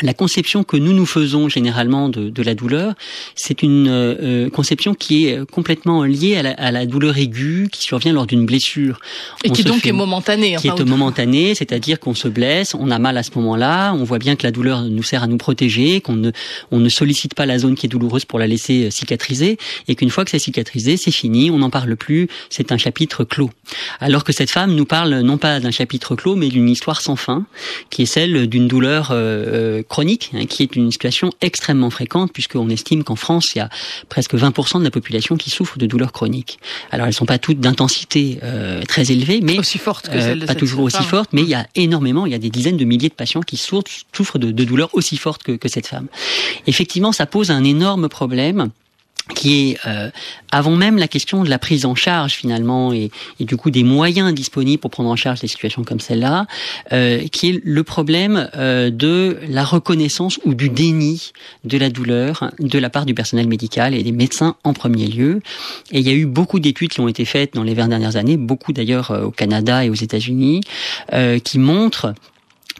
la 0.00 0.14
conception 0.14 0.64
que 0.64 0.76
nous 0.76 0.92
nous 0.92 1.04
faisons 1.04 1.48
généralement 1.48 2.08
de, 2.08 2.30
de 2.30 2.42
la 2.42 2.54
douleur, 2.54 2.94
c'est 3.34 3.62
une 3.62 3.88
euh, 3.88 4.14
euh, 4.22 4.50
conception 4.50 4.94
qui 4.94 5.26
est 5.26 5.44
complètement 5.50 6.04
liée 6.04 6.36
à 6.36 6.42
la, 6.42 6.52
à 6.52 6.70
la, 6.72 6.86
douleur 6.86 7.18
aiguë 7.18 7.68
qui 7.70 7.82
survient 7.82 8.12
lors 8.12 8.26
d'une 8.26 8.46
blessure. 8.46 9.00
Et 9.44 9.50
qui 9.50 9.64
donc 9.64 9.86
est 9.86 9.92
momentanée. 9.92 10.56
Qui 10.56 10.68
est 10.68 10.84
momentanée, 10.84 11.54
c'est-à-dire 11.54 12.00
qu'on 12.00 12.14
se 12.14 12.28
blesse, 12.28 12.74
on 12.74 12.90
a 12.90 12.98
mal 12.98 13.18
à 13.18 13.22
ce 13.22 13.30
moment-là, 13.36 13.92
on 13.92 14.04
voit 14.04 14.18
bien 14.18 14.34
que 14.34 14.44
la 14.44 14.50
douleur 14.50 14.82
nous 14.82 15.02
sert 15.02 15.22
à 15.22 15.26
nous 15.26 15.36
protéger, 15.36 16.00
qu'on 16.00 16.14
ne, 16.14 16.30
on 16.70 16.78
ne 16.78 16.88
sollicite 16.88 17.34
pas 17.34 17.44
la 17.44 17.58
zone 17.58 17.74
qui 17.74 17.86
est 17.86 17.90
douloureuse 17.90 18.24
pour 18.24 18.38
la 18.38 18.46
laisser 18.46 18.86
euh, 18.86 18.90
cicatriser, 18.90 19.58
et 19.88 19.94
qu'une 19.94 20.10
fois 20.10 20.24
que 20.24 20.30
c'est 20.30 20.38
cicatrisé, 20.38 20.96
c'est 20.96 21.10
fini, 21.10 21.50
on 21.50 21.58
n'en 21.58 21.70
parle 21.70 21.96
plus, 21.96 22.28
c'est 22.48 22.72
un 22.72 22.78
chapitre 22.78 23.24
clos. 23.24 23.50
Alors 24.00 24.24
que 24.24 24.32
cette 24.32 24.50
femme 24.50 24.74
nous 24.74 24.86
parle 24.86 25.20
non 25.20 25.36
pas 25.36 25.60
d'un 25.60 25.70
chapitre 25.70 26.16
clos, 26.16 26.34
mais 26.34 26.48
d'une 26.48 26.68
histoire 26.68 27.00
sans 27.02 27.16
fin, 27.16 27.44
qui 27.90 28.02
est 28.02 28.06
celle 28.06 28.46
d'une 28.46 28.68
douleur 28.68 29.10
euh, 29.12 29.81
chronique, 29.82 30.30
hein, 30.34 30.46
qui 30.46 30.62
est 30.62 30.76
une 30.76 30.90
situation 30.90 31.30
extrêmement 31.40 31.90
fréquente, 31.90 32.32
puisqu'on 32.32 32.68
estime 32.68 33.04
qu'en 33.04 33.16
France, 33.16 33.54
il 33.54 33.58
y 33.58 33.60
a 33.60 33.68
presque 34.08 34.34
20% 34.34 34.78
de 34.78 34.84
la 34.84 34.90
population 34.90 35.36
qui 35.36 35.50
souffre 35.50 35.78
de 35.78 35.86
douleurs 35.86 36.12
chroniques. 36.12 36.58
Alors, 36.90 37.06
elles 37.06 37.14
sont 37.14 37.26
pas 37.26 37.38
toutes 37.38 37.60
d'intensité 37.60 38.38
euh, 38.42 38.82
très 38.82 39.12
élevée, 39.12 39.40
mais 39.42 39.58
aussi 39.58 39.78
forte 39.78 40.08
que 40.08 40.20
celle 40.20 40.40
de 40.40 40.46
pas 40.46 40.54
toujours 40.54 40.82
aussi 40.82 41.02
forte, 41.02 41.30
mais 41.32 41.42
il 41.42 41.48
y 41.48 41.54
a 41.54 41.66
énormément, 41.74 42.26
il 42.26 42.32
y 42.32 42.34
a 42.34 42.38
des 42.38 42.50
dizaines 42.50 42.76
de 42.76 42.84
milliers 42.84 43.08
de 43.08 43.14
patients 43.14 43.42
qui 43.42 43.56
souffrent 43.56 44.38
de, 44.38 44.50
de 44.50 44.64
douleurs 44.64 44.90
aussi 44.92 45.16
fortes 45.16 45.42
que, 45.42 45.52
que 45.52 45.68
cette 45.68 45.86
femme. 45.86 46.06
Effectivement, 46.66 47.12
ça 47.12 47.26
pose 47.26 47.50
un 47.50 47.64
énorme 47.64 48.08
problème 48.08 48.70
qui 49.34 49.70
est 49.70 49.78
euh, 49.86 50.10
avant 50.50 50.76
même 50.76 50.98
la 50.98 51.08
question 51.08 51.44
de 51.44 51.50
la 51.50 51.58
prise 51.58 51.86
en 51.86 51.94
charge 51.94 52.32
finalement 52.32 52.92
et, 52.92 53.10
du 53.40 53.56
coup 53.56 53.70
des 53.70 53.84
moyens 53.84 54.32
disponibles 54.34 54.80
pour 54.80 54.90
prendre 54.90 55.10
en 55.10 55.16
charge 55.16 55.40
des 55.40 55.46
situations 55.46 55.84
comme 55.84 56.00
celle-là, 56.00 56.46
euh, 56.92 57.26
qui 57.28 57.50
est 57.50 57.60
le 57.64 57.84
problème 57.84 58.50
euh, 58.56 58.90
de 58.90 59.38
la 59.48 59.64
reconnaissance 59.64 60.40
ou 60.44 60.54
du 60.54 60.68
déni 60.68 61.32
de 61.64 61.78
la 61.78 61.88
douleur 61.88 62.50
de 62.58 62.78
la 62.78 62.90
part 62.90 63.06
du 63.06 63.14
personnel 63.14 63.46
médical 63.46 63.94
et 63.94 64.02
des 64.02 64.12
médecins 64.12 64.56
en 64.64 64.72
premier 64.72 65.06
lieu. 65.06 65.40
Et 65.92 66.00
il 66.00 66.06
y 66.06 66.10
a 66.10 66.14
eu 66.14 66.26
beaucoup 66.26 66.60
d'études 66.60 66.90
qui 66.90 67.00
ont 67.00 67.08
été 67.08 67.24
faites 67.24 67.54
dans 67.54 67.62
les 67.62 67.74
20 67.74 67.88
dernières 67.88 68.16
années, 68.16 68.36
beaucoup 68.36 68.72
d'ailleurs 68.72 69.10
au 69.24 69.30
Canada 69.30 69.84
et 69.84 69.90
aux 69.90 69.94
États-Unis, 69.94 70.60
qui 71.44 71.58
montrent 71.58 72.14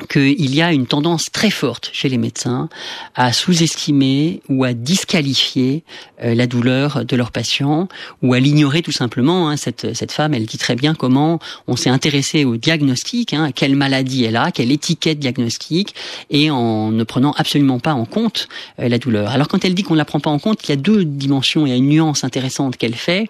qu'il 0.08 0.54
y 0.54 0.62
a 0.62 0.72
une 0.72 0.86
tendance 0.86 1.30
très 1.32 1.50
forte 1.50 1.90
chez 1.92 2.08
les 2.08 2.18
médecins 2.18 2.68
à 3.14 3.32
sous-estimer 3.32 4.42
ou 4.48 4.64
à 4.64 4.72
disqualifier 4.72 5.84
euh, 6.22 6.34
la 6.34 6.46
douleur 6.46 7.04
de 7.04 7.16
leurs 7.16 7.30
patients 7.30 7.88
ou 8.22 8.34
à 8.34 8.40
l'ignorer 8.40 8.82
tout 8.82 8.92
simplement. 8.92 9.48
Hein. 9.48 9.56
Cette, 9.56 9.94
cette 9.94 10.12
femme, 10.12 10.34
elle 10.34 10.46
dit 10.46 10.58
très 10.58 10.74
bien 10.74 10.94
comment 10.94 11.38
on 11.66 11.76
s'est 11.76 11.90
intéressé 11.90 12.44
au 12.44 12.56
diagnostic, 12.56 13.34
hein, 13.34 13.50
quelle 13.52 13.76
maladie 13.76 14.24
elle 14.24 14.36
a, 14.36 14.50
quelle 14.50 14.70
étiquette 14.70 15.18
diagnostique, 15.18 15.94
et 16.30 16.50
en 16.50 16.90
ne 16.90 17.04
prenant 17.04 17.32
absolument 17.32 17.78
pas 17.78 17.94
en 17.94 18.04
compte 18.04 18.48
euh, 18.78 18.88
la 18.88 18.98
douleur. 18.98 19.30
Alors 19.30 19.48
quand 19.48 19.64
elle 19.64 19.74
dit 19.74 19.82
qu'on 19.82 19.94
ne 19.94 19.98
la 19.98 20.04
prend 20.04 20.20
pas 20.20 20.30
en 20.30 20.38
compte, 20.38 20.60
il 20.66 20.70
y 20.70 20.72
a 20.72 20.76
deux 20.76 21.04
dimensions, 21.04 21.66
il 21.66 21.70
y 21.70 21.72
a 21.72 21.76
une 21.76 21.88
nuance 21.88 22.24
intéressante 22.24 22.76
qu'elle 22.76 22.94
fait. 22.94 23.28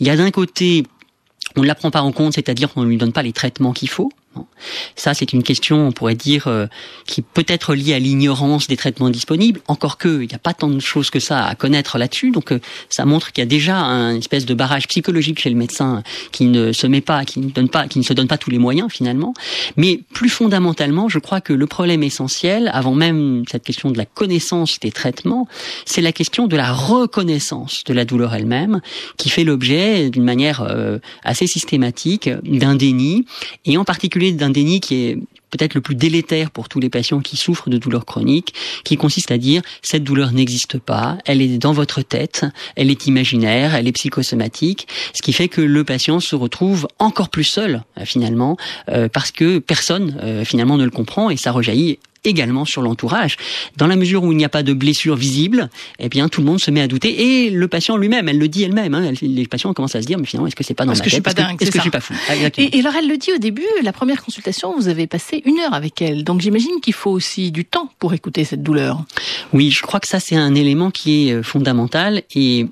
Il 0.00 0.06
y 0.06 0.10
a 0.10 0.16
d'un 0.16 0.30
côté 0.30 0.84
on 1.56 1.62
ne 1.62 1.66
la 1.66 1.74
prend 1.74 1.90
pas 1.90 2.02
en 2.02 2.12
compte, 2.12 2.34
c'est-à-dire 2.34 2.72
qu'on 2.72 2.82
ne 2.82 2.88
lui 2.88 2.96
donne 2.96 3.12
pas 3.12 3.22
les 3.22 3.32
traitements 3.32 3.72
qu'il 3.72 3.88
faut. 3.88 4.12
Ça, 4.96 5.14
c'est 5.14 5.32
une 5.32 5.42
question, 5.42 5.88
on 5.88 5.92
pourrait 5.92 6.14
dire, 6.14 6.46
euh, 6.46 6.66
qui 7.06 7.22
peut 7.22 7.44
être 7.48 7.74
liée 7.74 7.94
à 7.94 7.98
l'ignorance 7.98 8.66
des 8.66 8.76
traitements 8.76 9.10
disponibles. 9.10 9.60
Encore 9.68 9.98
que, 9.98 10.22
il 10.22 10.28
n'y 10.28 10.34
a 10.34 10.38
pas 10.38 10.54
tant 10.54 10.68
de 10.68 10.80
choses 10.80 11.10
que 11.10 11.20
ça 11.20 11.44
à 11.44 11.54
connaître 11.54 11.98
là-dessus. 11.98 12.30
Donc, 12.30 12.52
euh, 12.52 12.60
ça 12.90 13.04
montre 13.04 13.32
qu'il 13.32 13.42
y 13.42 13.46
a 13.46 13.48
déjà 13.48 13.76
un 13.76 14.16
espèce 14.16 14.46
de 14.46 14.54
barrage 14.54 14.88
psychologique 14.88 15.38
chez 15.40 15.50
le 15.50 15.56
médecin 15.56 16.02
qui 16.32 16.46
ne 16.46 16.72
se 16.72 16.86
met 16.86 17.00
pas, 17.00 17.24
qui 17.24 17.40
ne 17.40 17.50
donne 17.50 17.68
pas, 17.68 17.88
qui 17.88 17.98
ne 17.98 18.04
se 18.04 18.12
donne 18.12 18.28
pas 18.28 18.38
tous 18.38 18.50
les 18.50 18.58
moyens 18.58 18.90
finalement. 18.90 19.34
Mais 19.76 20.00
plus 20.12 20.28
fondamentalement, 20.28 21.08
je 21.08 21.18
crois 21.18 21.40
que 21.40 21.52
le 21.52 21.66
problème 21.66 22.02
essentiel, 22.02 22.70
avant 22.72 22.94
même 22.94 23.44
cette 23.50 23.64
question 23.64 23.90
de 23.90 23.98
la 23.98 24.04
connaissance 24.04 24.80
des 24.80 24.90
traitements, 24.90 25.48
c'est 25.84 26.00
la 26.02 26.12
question 26.12 26.46
de 26.46 26.56
la 26.56 26.72
reconnaissance 26.72 27.84
de 27.84 27.94
la 27.94 28.04
douleur 28.04 28.34
elle-même, 28.34 28.80
qui 29.16 29.28
fait 29.28 29.44
l'objet 29.44 30.10
d'une 30.10 30.24
manière 30.24 30.62
euh, 30.62 30.98
assez 31.24 31.46
systématique 31.46 32.30
d'un 32.44 32.74
déni, 32.74 33.24
et 33.64 33.76
en 33.76 33.84
particulier 33.84 34.27
d'un 34.32 34.50
déni 34.50 34.80
qui 34.80 35.06
est 35.06 35.18
peut-être 35.50 35.74
le 35.74 35.80
plus 35.80 35.94
délétère 35.94 36.50
pour 36.50 36.68
tous 36.68 36.80
les 36.80 36.90
patients 36.90 37.20
qui 37.20 37.36
souffrent 37.36 37.70
de 37.70 37.78
douleurs 37.78 38.04
chroniques, 38.04 38.54
qui 38.84 38.96
consiste 38.96 39.30
à 39.30 39.38
dire 39.38 39.62
cette 39.82 40.04
douleur 40.04 40.32
n'existe 40.32 40.78
pas, 40.78 41.18
elle 41.26 41.40
est 41.40 41.58
dans 41.58 41.72
votre 41.72 42.02
tête, 42.02 42.44
elle 42.76 42.90
est 42.90 43.06
imaginaire, 43.06 43.74
elle 43.74 43.88
est 43.88 43.92
psychosomatique, 43.92 44.88
ce 45.14 45.22
qui 45.22 45.32
fait 45.32 45.48
que 45.48 45.60
le 45.60 45.84
patient 45.84 46.20
se 46.20 46.36
retrouve 46.36 46.88
encore 46.98 47.28
plus 47.28 47.44
seul 47.44 47.82
euh, 47.98 48.04
finalement 48.04 48.56
euh, 48.90 49.08
parce 49.08 49.30
que 49.30 49.58
personne 49.58 50.18
euh, 50.22 50.44
finalement 50.44 50.76
ne 50.76 50.84
le 50.84 50.90
comprend 50.90 51.30
et 51.30 51.36
ça 51.36 51.52
rejaillit 51.52 51.98
également 52.24 52.64
sur 52.64 52.82
l'entourage. 52.82 53.36
Dans 53.76 53.86
la 53.86 53.96
mesure 53.96 54.24
où 54.24 54.32
il 54.32 54.36
n'y 54.36 54.44
a 54.44 54.48
pas 54.48 54.62
de 54.62 54.72
blessure 54.72 55.16
visible, 55.16 55.70
eh 55.98 56.08
bien 56.08 56.28
tout 56.28 56.40
le 56.40 56.46
monde 56.46 56.60
se 56.60 56.70
met 56.70 56.80
à 56.80 56.86
douter 56.86 57.44
et 57.46 57.50
le 57.50 57.68
patient 57.68 57.96
lui-même, 57.96 58.28
elle 58.28 58.38
le 58.38 58.48
dit 58.48 58.62
elle-même. 58.62 58.94
Hein, 58.94 59.12
les 59.20 59.46
patients 59.46 59.72
commencent 59.72 59.94
à 59.94 60.02
se 60.02 60.06
dire 60.06 60.18
mais 60.18 60.26
finalement 60.26 60.46
est-ce 60.46 60.56
que 60.56 60.64
c'est 60.64 60.74
pas 60.74 60.84
dans 60.84 60.92
est-ce 60.92 61.00
ma 61.00 61.04
que 61.04 61.10
tête 61.10 61.24
je 61.24 61.30
suis 61.30 61.34
pas 61.34 61.34
dingue, 61.34 61.62
Est-ce 61.62 61.70
que 61.70 61.72
c'est 61.72 61.78
je 61.78 61.82
suis 61.82 61.90
pas 61.90 62.00
fou 62.00 62.14
Exactement. 62.30 62.68
Et, 62.72 62.76
et 62.76 62.80
alors 62.80 62.94
elle 62.96 63.08
le 63.08 63.16
dit 63.16 63.32
au 63.32 63.38
début, 63.38 63.66
la 63.82 63.92
première 63.92 64.22
consultation, 64.22 64.74
vous 64.76 64.88
avez 64.88 65.06
passé 65.06 65.42
une 65.44 65.58
heure 65.58 65.74
avec 65.74 66.00
elle. 66.02 66.24
Donc 66.24 66.40
j'imagine 66.40 66.80
qu'il 66.80 66.94
faut 66.94 67.10
aussi 67.10 67.50
du 67.50 67.64
temps 67.64 67.90
pour 67.98 68.14
écouter 68.14 68.44
cette 68.44 68.62
douleur. 68.62 69.02
Oui, 69.52 69.70
je 69.70 69.82
crois 69.82 70.00
que 70.00 70.08
ça 70.08 70.20
c'est 70.20 70.36
un 70.36 70.54
élément 70.54 70.90
qui 70.90 71.28
est 71.28 71.32
euh, 71.32 71.42
fondamental 71.42 72.22
et 72.34 72.66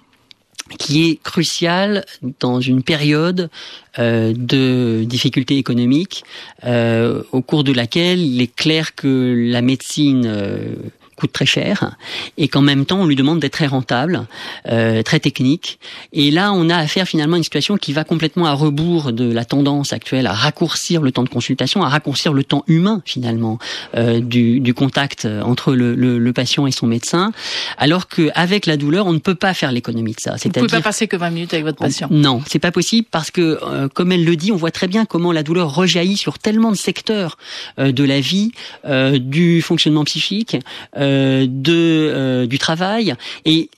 qui 0.79 1.09
est 1.09 1.23
crucial 1.23 2.05
dans 2.41 2.61
une 2.61 2.83
période 2.83 3.51
euh, 3.99 4.35
de 4.37 5.05
difficultés 5.05 5.57
économiques 5.57 6.25
euh, 6.65 7.23
au 7.33 7.41
cours 7.41 7.65
de 7.65 7.73
laquelle 7.73 8.21
il 8.21 8.41
est 8.43 8.55
clair 8.55 8.95
que 8.95 9.35
la 9.51 9.63
médecine 9.63 10.25
euh, 10.27 10.75
coûte 11.17 11.33
très 11.33 11.47
cher 11.47 11.97
et 12.39 12.49
qu'en 12.49 12.61
même 12.61 12.87
temps 12.87 13.01
on 13.01 13.07
lui 13.07 13.17
demande 13.17 13.41
d'être 13.41 13.53
très 13.53 13.67
rentable, 13.67 14.27
euh, 14.69 15.03
très 15.03 15.21
technique. 15.21 15.79
Et 16.13 16.31
là 16.31 16.53
on 16.53 16.69
a 16.71 16.77
affaire 16.77 17.07
finalement 17.07 17.35
à 17.35 17.39
une 17.39 17.45
situation 17.45 17.77
qui 17.77 17.93
va 17.93 18.05
complètement 18.05 18.47
à 18.47 18.53
rebours 18.53 19.13
de 19.13 19.31
la 19.33 19.45
tendance 19.45 19.93
actuelle 19.93 20.27
à 20.27 20.33
raccourcir 20.33 21.03
le 21.03 21.13
temps 21.13 21.25
de 21.25 21.29
consultation, 21.29 21.83
à 21.83 21.89
raccourcir 21.89 22.33
le 22.33 22.45
temps 22.45 22.65
humain 22.67 23.03
finalement 23.05 23.59
euh, 23.97 24.21
du, 24.21 24.61
du 24.61 24.75
contact 24.75 25.27
entre 25.27 25.75
le, 25.75 25.95
le, 25.95 26.19
le 26.19 26.33
patient 26.33 26.67
et 26.67 26.73
son 26.73 26.87
médecin, 26.87 27.33
alors 27.79 28.09
qu'avec 28.09 28.67
la 28.67 28.77
douleur 28.77 29.07
on 29.07 29.13
ne 29.13 29.19
peut 29.19 29.35
pas 29.35 29.55
faire 29.55 29.73
l'économie 29.73 30.13
de 30.13 30.21
ça. 30.21 30.37
Vous 30.43 30.51
pouvez 30.51 30.67
pas 30.69 30.81
passer 30.81 31.09
que 31.09 31.17
20 31.17 31.31
minutes 31.31 31.55
avec 31.55 31.65
votre 31.65 31.79
patient. 31.79 32.09
non, 32.11 32.43
c'est 32.47 32.59
pas 32.59 32.73
possible 32.73 33.07
parce 33.11 33.31
que, 33.31 33.59
euh, 33.63 33.89
comme 33.89 34.13
elle 34.13 34.25
le 34.25 34.37
dit, 34.37 34.53
on 34.53 34.57
voit 34.57 34.71
très 34.71 34.89
bien 34.89 35.05
comment 35.05 35.33
la 35.33 35.43
douleur 35.43 35.75
rejaillit 35.75 36.17
sur 36.17 36.39
tellement 36.39 36.71
de 36.71 36.77
secteurs 36.77 37.39
euh, 37.79 37.93
de 37.93 38.05
la 38.05 38.21
vie, 38.21 38.53
euh, 38.85 39.19
du 39.19 39.63
fonctionnement 39.63 40.05
psychique, 40.05 40.57
euh, 40.97 41.06
de 41.47 42.11
euh, 42.15 42.47
du 42.47 42.59
travail, 42.59 43.15
et 43.45 43.71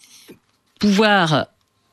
pouvoir 0.79 1.47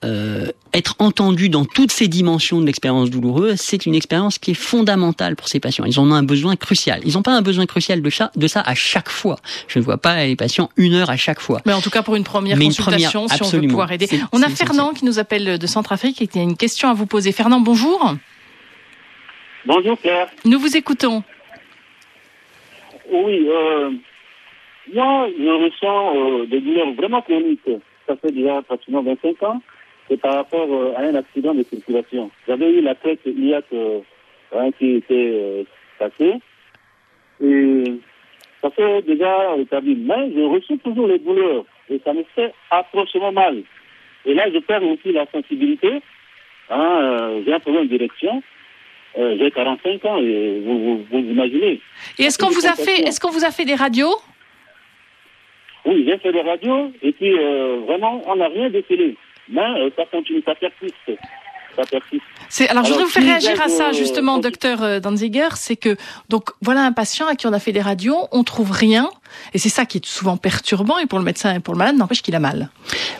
euh, 0.04 0.51
être 0.74 0.96
entendu 1.00 1.50
dans 1.50 1.65
toutes 1.65 1.92
ces 1.92 2.08
dimensions 2.08 2.60
de 2.62 2.65
l'expérience 2.65 3.10
douloureuse, 3.10 3.60
c'est 3.60 3.86
une 3.86 3.96
expérience 3.96 4.38
qui 4.38 4.51
est 4.51 4.56
fondamentale 4.56 5.36
pour 5.36 5.48
ces 5.48 5.60
patients. 5.60 5.86
Ils 5.86 6.00
en 6.00 6.12
ont 6.12 6.13
un 6.13 6.22
besoin 6.24 6.56
crucial. 6.58 7.01
Ils 7.06 7.13
n'ont 7.13 7.24
pas 7.24 7.32
un 7.32 7.42
besoin 7.42 7.65
crucial 7.65 8.01
de 8.01 8.10
ça, 8.10 8.30
de 8.36 8.48
ça 8.48 8.62
à 8.62 8.75
chaque 8.75 9.10
fois. 9.10 9.38
Je 9.68 9.80
ne 9.80 9.84
vois 9.84 9.98
pas 9.98 10.25
les 10.25 10.36
patients 10.36 10.70
une 10.75 10.94
heure 10.94 11.10
à 11.10 11.15
chaque 11.15 11.39
fois. 11.39 11.62
Mais 11.65 11.74
en 11.74 11.82
tout 11.82 11.89
cas, 11.89 12.04
pour 12.04 12.15
une 12.15 12.25
première 12.25 12.58
Mais 12.58 12.65
une 12.65 12.72
consultation, 12.72 13.25
première, 13.25 13.48
si 13.48 13.56
on 13.56 13.60
veut 13.60 13.68
pouvoir 13.68 13.92
aider. 13.92 14.08
On 14.34 14.44
a 14.44 14.50
Fernand 14.50 14.94
qui 14.94 15.06
nous 15.06 15.18
appelle 15.18 15.58
de 15.58 15.68
Centrafrique 15.68 16.22
et 16.22 16.27
qui 16.27 16.39
a 16.39 16.44
une 16.44 16.58
question 16.58 16.89
à 16.89 16.94
vous 16.94 17.06
poser. 17.06 17.32
Fernand, 17.32 17.62
bonjour. 17.62 18.15
Bonjour 19.65 20.00
Claire. 20.00 20.27
Nous 20.44 20.60
vous 20.60 20.77
écoutons. 20.77 21.24
Oui, 23.12 23.48
euh, 23.50 23.92
moi 24.94 25.27
je 25.38 25.50
ressens 25.50 26.15
euh, 26.15 26.46
des 26.46 26.60
douleurs 26.60 26.92
vraiment 26.94 27.22
chroniques. 27.22 27.70
Ça 28.07 28.16
fait 28.18 28.31
déjà 28.31 28.62
pratiquement 28.62 29.01
25 29.01 29.44
ans. 29.44 29.62
C'est 30.07 30.20
par 30.22 30.36
rapport 30.36 30.68
euh, 30.72 30.94
à 30.96 31.01
un 31.01 31.16
accident 31.16 31.53
de 31.53 31.64
circulation. 31.64 32.29
J'avais 32.48 32.72
eu 32.72 32.81
la 32.81 32.96
tête 32.96 33.20
iliaque 33.25 33.66
euh, 33.74 34.00
hein, 34.55 34.70
qui 34.77 34.96
était 34.96 35.31
euh, 35.33 35.64
cassée. 35.98 36.40
Et 37.44 37.83
ça 38.62 38.70
fait 38.70 39.01
déjà 39.01 39.55
établi. 39.57 39.96
Mais 39.96 40.31
je 40.36 40.42
ressens 40.42 40.77
toujours 40.83 41.07
les 41.07 41.20
douleurs. 41.20 41.66
Et 41.90 42.00
ça 42.03 42.14
me 42.14 42.24
fait 42.36 42.53
atrocement 42.70 43.31
mal. 43.31 43.64
Et 44.25 44.33
là, 44.33 44.46
je 44.51 44.59
perds 44.59 44.83
aussi 44.83 45.12
la 45.12 45.25
sensibilité. 45.31 46.01
Hein, 46.70 47.00
euh, 47.01 47.42
j'ai 47.46 47.53
un 47.53 47.59
problème 47.59 47.88
d'érection. 47.88 48.42
Euh, 49.18 49.38
j'ai 49.40 49.50
45 49.51 50.03
ans 50.05 50.18
et 50.18 50.62
vous, 50.66 50.77
vous, 50.79 51.05
vous 51.09 51.20
imaginez. 51.20 51.79
Et 52.20 52.24
est-ce 52.24 52.38
qu'on 52.38 52.50
vous 52.50 52.66
a 52.66 52.74
fait, 52.74 53.01
est-ce 53.01 53.20
qu'on 53.20 53.29
vous 53.29 53.46
a 53.46 53.51
fait 53.51 53.64
des 53.64 53.75
radios? 53.75 54.14
Oui, 55.85 56.05
j'ai 56.07 56.17
fait 56.17 56.31
des 56.31 56.41
radios 56.41 56.91
et 57.01 57.11
puis 57.11 57.37
euh, 57.37 57.81
vraiment, 57.87 58.21
on 58.25 58.35
n'a 58.35 58.48
rien 58.48 58.69
décelé. 58.69 59.15
Mais 59.50 59.61
euh, 59.61 59.89
ça 59.95 60.05
continue, 60.05 60.41
ça 60.45 60.55
persiste. 60.55 60.95
Ça 61.75 61.83
persiste. 61.83 62.24
C'est, 62.50 62.69
alors, 62.69 62.83
je 62.85 62.89
voudrais 62.89 63.03
Alors, 63.03 63.07
vous 63.07 63.13
faire 63.13 63.24
réagir 63.24 63.61
à 63.61 63.67
ça, 63.67 63.89
euh, 63.89 63.93
justement, 63.93 64.37
euh, 64.37 64.41
docteur 64.41 64.81
euh, 64.81 65.00
Danziger. 65.00 65.50
C'est 65.55 65.75
que, 65.75 65.98
donc, 66.29 66.51
voilà 66.61 66.81
un 66.81 66.93
patient 66.93 67.27
à 67.27 67.35
qui 67.35 67.48
on 67.48 67.53
a 67.53 67.59
fait 67.59 67.74
des 67.74 67.81
radios, 67.81 68.27
on 68.31 68.43
trouve 68.43 68.71
rien. 68.71 69.09
Et 69.53 69.57
c'est 69.57 69.70
ça 69.70 69.85
qui 69.85 69.98
est 69.98 70.05
souvent 70.05 70.38
perturbant, 70.38 70.98
et 70.98 71.05
pour 71.05 71.20
le 71.20 71.25
médecin 71.25 71.53
et 71.55 71.59
pour 71.59 71.74
le 71.74 71.77
malade, 71.77 71.96
n'empêche 71.98 72.22
qu'il 72.22 72.35
a 72.35 72.40
mal. 72.40 72.70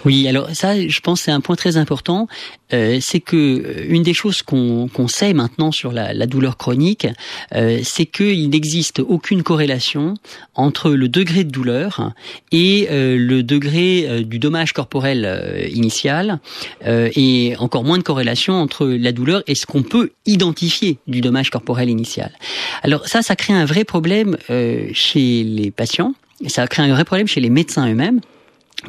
Oui, 0.06 0.28
alors 0.28 0.50
ça, 0.54 0.88
je 0.88 1.00
pense, 1.00 1.22
c'est 1.22 1.32
un 1.32 1.42
point 1.42 1.56
très 1.56 1.78
important. 1.78 2.28
Euh, 2.74 2.98
c'est 3.00 3.20
que 3.20 3.36
euh, 3.36 3.86
une 3.90 4.02
des 4.02 4.14
choses 4.14 4.42
qu'on 4.42 5.08
sait 5.08 5.34
maintenant 5.34 5.72
sur 5.72 5.92
la, 5.92 6.14
douleur 6.26 6.58
chronique, 6.58 7.08
euh, 7.54 7.80
c'est 7.84 8.08
qu'il 8.08 8.50
n'existe 8.50 9.00
aucune 9.00 9.44
corrélation 9.44 10.16
entre 10.56 10.92
le 10.92 11.08
degré 11.08 11.44
de 11.44 11.52
douleur 11.52 12.12
et 12.52 12.88
le 12.90 13.42
degré 13.42 14.24
du 14.24 14.40
dommage 14.40 14.74
corporel 14.74 15.70
initial, 15.74 16.40
et 16.86 17.56
encore 17.60 17.84
moins 17.84 17.98
de 17.98 18.04
corrélation 18.04 18.54
entre 18.54 18.88
la 18.88 19.12
douleur 19.12 19.44
et 19.48 19.56
ce 19.56 19.66
qu'on 19.66 19.84
peut 19.84 20.12
identifier 20.26 20.98
du 21.08 21.22
dommage 21.22 21.50
corporel 21.50 21.90
initial. 21.90 22.32
Alors 22.84 23.08
ça, 23.08 23.22
ça 23.22 23.36
crée 23.36 23.54
un 23.54 23.66
vrai 23.66 23.84
problème 23.84 24.38
chez 24.94 25.44
les 25.44 25.72
patients. 25.72 26.05
Et 26.46 26.50
Ça 26.50 26.66
crée 26.68 26.84
un 26.84 26.94
vrai 26.94 27.04
problème 27.04 27.28
chez 27.28 27.42
les 27.42 27.50
médecins 27.50 27.90
eux-mêmes 27.90 28.22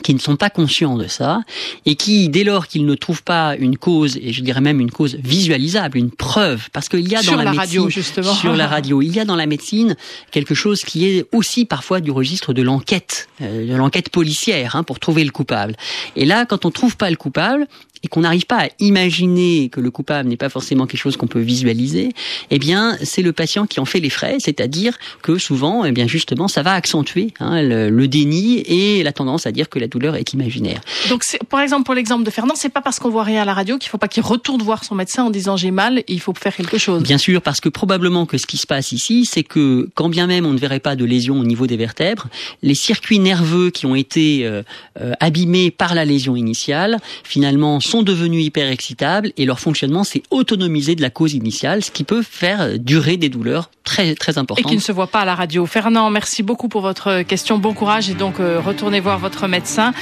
qui 0.03 0.14
ne 0.14 0.19
sont 0.19 0.37
pas 0.37 0.51
conscients 0.51 0.97
de 0.97 1.07
ça 1.07 1.40
et 1.85 1.95
qui, 1.95 2.29
dès 2.29 2.45
lors 2.45 2.66
qu'ils 2.66 2.85
ne 2.85 2.95
trouvent 2.95 3.23
pas 3.23 3.57
une 3.57 3.77
cause, 3.79 4.19
et 4.21 4.33
je 4.33 4.42
dirais 4.42 4.61
même 4.61 4.81
une 4.81 4.90
cause 4.90 5.16
visualisable, 5.16 5.97
une 5.97 6.11
preuve, 6.11 6.69
parce 6.73 6.88
qu'il 6.88 7.09
y 7.09 7.14
a 7.14 7.23
Sur 7.23 7.33
dans 7.33 7.38
la, 7.38 7.45
la 7.45 7.51
médecine, 7.53 7.81
radio, 7.81 7.88
justement. 7.88 8.35
sur 8.35 8.55
la 8.55 8.66
radio, 8.69 9.01
il 9.01 9.14
y 9.14 9.21
a 9.21 9.25
dans 9.25 9.37
la 9.37 9.47
médecine 9.47 9.97
quelque 10.31 10.55
chose 10.55 10.85
qui 10.85 11.07
est 11.07 11.27
aussi 11.33 11.64
parfois 11.64 12.01
du 12.01 12.11
registre 12.11 12.53
de 12.53 12.62
l'enquête, 12.62 13.29
euh, 13.40 13.66
de 13.66 13.75
l'enquête 13.75 14.11
policière, 14.11 14.77
hein, 14.77 14.83
pour 14.83 15.01
trouver 15.01 15.25
le 15.25 15.31
coupable. 15.31 15.77
Et 16.14 16.25
là, 16.25 16.45
quand 16.47 16.66
on 16.66 16.71
trouve 16.71 16.97
pas 16.97 17.09
le 17.09 17.16
coupable 17.16 17.66
et 18.07 18.09
qu'on 18.09 18.21
n'arrive 18.21 18.47
pas 18.47 18.66
à 18.66 18.69
imaginer 18.79 19.69
que 19.69 19.81
le 19.81 19.90
coupable 19.90 20.29
n'est 20.29 20.37
pas 20.37 20.49
forcément 20.49 20.87
quelque 20.87 21.01
chose 21.01 21.16
qu'on 21.16 21.27
peut 21.27 21.40
visualiser, 21.40 22.12
eh 22.53 22.59
bien, 22.61 22.97
c'est 23.03 23.23
le 23.23 23.33
patient 23.33 23.66
qui 23.66 23.81
en 23.81 23.85
fait 23.85 23.99
les 23.99 24.11
frais, 24.11 24.37
c'est-à-dire 24.38 24.97
que 25.23 25.38
souvent, 25.38 25.85
eh 25.85 25.90
bien, 25.90 26.07
justement, 26.07 26.47
ça 26.47 26.62
va 26.62 26.75
accentuer 26.75 27.35
hein, 27.40 27.61
le, 27.62 27.90
le 27.90 28.07
déni 28.07 28.59
et 28.61 29.03
la 29.03 29.12
tendance 29.12 29.45
à 29.45 29.51
dire 29.51 29.69
que 29.69 29.81
la 29.81 29.88
douleur 29.88 30.14
est 30.14 30.33
imaginaire. 30.35 30.81
Donc, 31.09 31.25
c'est, 31.25 31.42
par 31.42 31.61
exemple, 31.61 31.83
pour 31.83 31.95
l'exemple 31.95 32.23
de 32.23 32.31
Fernand, 32.31 32.55
c'est 32.55 32.69
pas 32.69 32.81
parce 32.81 33.01
qu'on 33.01 33.11
voit 33.11 33.25
rien 33.25 33.42
à 33.42 33.45
la 33.45 33.55
radio 33.55 33.77
qu'il 33.77 33.90
faut 33.90 33.99
pas 33.99 34.07
qu'il 34.07 34.23
retourne 34.23 34.62
voir 34.62 34.85
son 34.85 34.95
médecin 34.95 35.25
en 35.25 35.31
disant 35.31 35.57
j'ai 35.57 35.73
mal 35.73 35.99
et 35.99 36.05
il 36.07 36.21
faut 36.21 36.33
faire 36.35 36.55
quelque 36.55 36.79
chose. 36.79 37.03
Bien 37.03 37.19
sûr, 37.19 37.42
parce 37.42 37.61
que 37.61 37.69
probablement 37.69 38.25
que 38.25 38.38
ce 38.38 38.47
qui 38.47 38.57
se 38.57 38.69
passe 38.69 38.92
ici, 38.92 39.27
c'est 39.27 39.42
que 39.42 39.88
quand 39.97 40.09
bien 40.09 40.29
même 40.29 40.47
on 40.47 40.53
ne 40.53 40.59
verrait 40.59 40.79
pas 40.79 40.95
de 40.95 41.05
lésion 41.05 41.40
au 41.40 41.45
niveau 41.45 41.66
des 41.66 41.77
vertèbres, 41.77 42.29
les 42.62 42.77
circuits 42.77 43.19
nerveux 43.19 43.71
qui 43.71 43.87
ont 43.87 43.97
été 43.97 44.47
euh, 44.47 44.62
euh, 45.01 45.12
abîmés 45.19 45.73
par 45.73 45.97
la 45.97 46.05
lésion 46.05 46.37
initiale, 46.37 46.99
finalement, 47.25 47.81
sont 47.81 47.95
devenus 48.02 48.44
hyper 48.44 48.70
excitables 48.70 49.32
et 49.37 49.44
leur 49.44 49.61
fonctionnement 49.61 50.04
s'est 50.04 50.22
autonomisé 50.30 50.94
de 50.94 51.02
la 51.02 51.11
cause 51.11 51.35
initiale, 51.35 51.82
ce 51.85 51.90
qui 51.90 52.04
peut 52.04 52.22
faire 52.22 52.78
durer 52.78 53.16
des 53.16 53.28
douleurs 53.28 53.70
très 53.85 54.14
très 54.14 54.35
Et 54.35 54.38
importantes. 54.38 54.66
qui 54.66 54.74
ne 54.76 54.80
se 54.80 54.92
voit 54.92 55.06
pas 55.06 55.20
à 55.20 55.24
la 55.24 55.35
radio. 55.35 55.66
Fernand, 55.66 56.11
merci 56.11 56.42
beaucoup 56.42 56.68
pour 56.68 56.80
votre 56.82 57.22
question. 57.22 57.59
Bon 57.59 57.72
courage 57.72 58.11
et 58.11 58.14
donc 58.14 58.40
euh, 58.40 58.61
retournez 58.64 59.00
voir 59.00 59.18
votre 59.18 59.46
médecin. 59.48 59.92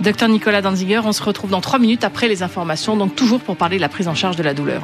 Docteur 0.00 0.28
Nicolas 0.28 0.62
Danziger, 0.62 1.00
on 1.04 1.12
se 1.12 1.22
retrouve 1.22 1.50
dans 1.50 1.60
trois 1.60 1.78
minutes 1.78 2.04
après 2.04 2.28
les 2.28 2.42
informations, 2.42 2.96
donc 2.96 3.14
toujours 3.14 3.40
pour 3.40 3.56
parler 3.56 3.76
de 3.76 3.82
la 3.82 3.88
prise 3.88 4.08
en 4.08 4.14
charge 4.14 4.36
de 4.36 4.42
la 4.42 4.54
douleur. 4.54 4.82